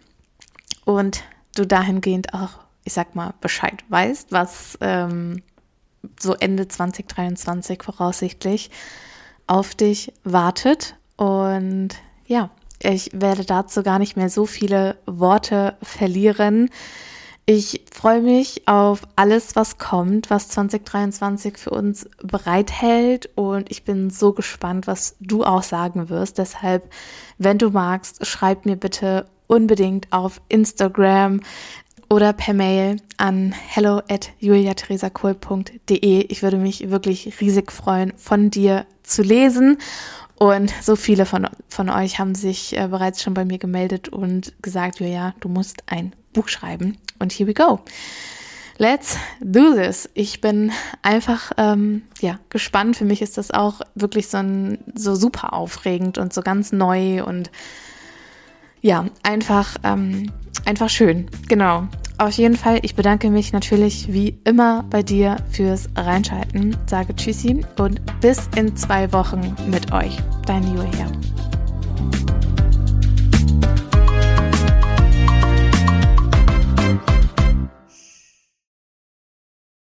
und 0.85 1.23
du 1.55 1.67
dahingehend 1.67 2.35
auch, 2.35 2.59
ich 2.91 2.95
sag 2.95 3.15
mal, 3.15 3.35
Bescheid 3.41 3.85
weißt, 3.89 4.33
was 4.33 4.77
ähm, 4.81 5.45
so 6.19 6.35
Ende 6.35 6.67
2023 6.67 7.85
voraussichtlich 7.85 8.69
auf 9.47 9.77
dich 9.77 10.13
wartet. 10.25 10.97
Und 11.17 11.91
ja, 12.27 12.51
ich 12.83 13.11
werde 13.13 13.45
dazu 13.45 13.85
gar 13.85 14.01
nicht 14.01 14.17
mehr 14.17 14.29
so 14.29 14.45
viele 14.45 14.97
Worte 15.07 15.77
verlieren. 15.81 16.69
Ich 17.47 17.85
freue 17.93 18.23
mich 18.23 18.67
auf 18.67 19.03
alles, 19.15 19.55
was 19.55 19.79
kommt, 19.79 20.29
was 20.29 20.49
2023 20.49 21.59
für 21.59 21.71
uns 21.71 22.09
bereithält 22.21 23.31
und 23.37 23.71
ich 23.71 23.85
bin 23.85 24.11
so 24.11 24.33
gespannt, 24.33 24.89
was 24.89 25.15
du 25.21 25.45
auch 25.45 25.63
sagen 25.63 26.09
wirst. 26.09 26.39
Deshalb, 26.39 26.93
wenn 27.39 27.59
du 27.59 27.71
magst, 27.71 28.27
schreib 28.27 28.67
mir 28.67 28.77
bitte 28.77 29.27
unbedingt 29.51 30.13
auf 30.13 30.41
Instagram 30.49 31.41
oder 32.11 32.33
per 32.33 32.55
Mail 32.55 32.97
an 33.17 33.53
hello 33.53 34.03
at 34.09 34.33
juliatheresakohl.de. 34.41 36.27
Ich 36.29 36.43
würde 36.43 36.57
mich 36.57 36.91
wirklich 36.91 37.41
riesig 37.41 37.71
freuen, 37.71 38.13
von 38.17 38.51
dir 38.51 38.85
zu 39.05 39.23
lesen. 39.23 39.79
Und 40.35 40.73
so 40.83 40.97
viele 40.97 41.25
von, 41.25 41.49
von 41.69 41.89
euch 41.89 42.19
haben 42.19 42.35
sich 42.35 42.77
äh, 42.77 42.89
bereits 42.89 43.23
schon 43.23 43.35
bei 43.35 43.45
mir 43.45 43.59
gemeldet 43.59 44.09
und 44.09 44.55
gesagt, 44.63 44.99
Julia, 44.99 45.35
du 45.41 45.49
musst 45.49 45.85
ein 45.87 46.15
Buch 46.33 46.49
schreiben. 46.49 46.97
Und 47.19 47.33
here 47.33 47.49
we 47.49 47.55
go. 47.55 47.81
Let's 48.79 49.17
do 49.41 49.75
this. 49.75 50.09
Ich 50.15 50.41
bin 50.41 50.73
einfach 51.03 51.53
ähm, 51.59 52.03
ja 52.21 52.41
gespannt. 52.49 52.97
Für 52.97 53.05
mich 53.05 53.23
ist 53.23 53.37
das 53.37 53.51
auch 53.51 53.83
wirklich 53.95 54.29
so 54.29 54.39
ein 54.39 54.79
so 54.95 55.15
super 55.15 55.53
aufregend 55.53 56.17
und 56.19 56.33
so 56.33 56.41
ganz 56.41 56.73
neu 56.73 57.23
und 57.23 57.51
ja 58.83 59.07
einfach 59.23 59.77
ähm, 59.85 60.31
einfach 60.65 60.89
schön. 60.89 61.29
Genau. 61.49 61.89
Auf 62.19 62.33
jeden 62.33 62.57
Fall, 62.57 62.81
ich 62.83 62.95
bedanke 62.95 63.31
mich 63.31 63.53
natürlich 63.53 64.13
wie 64.13 64.39
immer 64.45 64.85
bei 64.91 65.03
dir 65.03 65.37
fürs 65.51 65.89
Reinschalten. 65.97 66.77
Sage 66.87 67.17
Tschüssi 67.17 67.65
und 67.79 68.03
bis 68.21 68.49
in 68.57 68.77
zwei 68.77 69.11
Wochen 69.13 69.57
mit 69.71 69.91
euch. 69.93 70.19
Dein 70.45 70.63
Julia. 70.77 71.07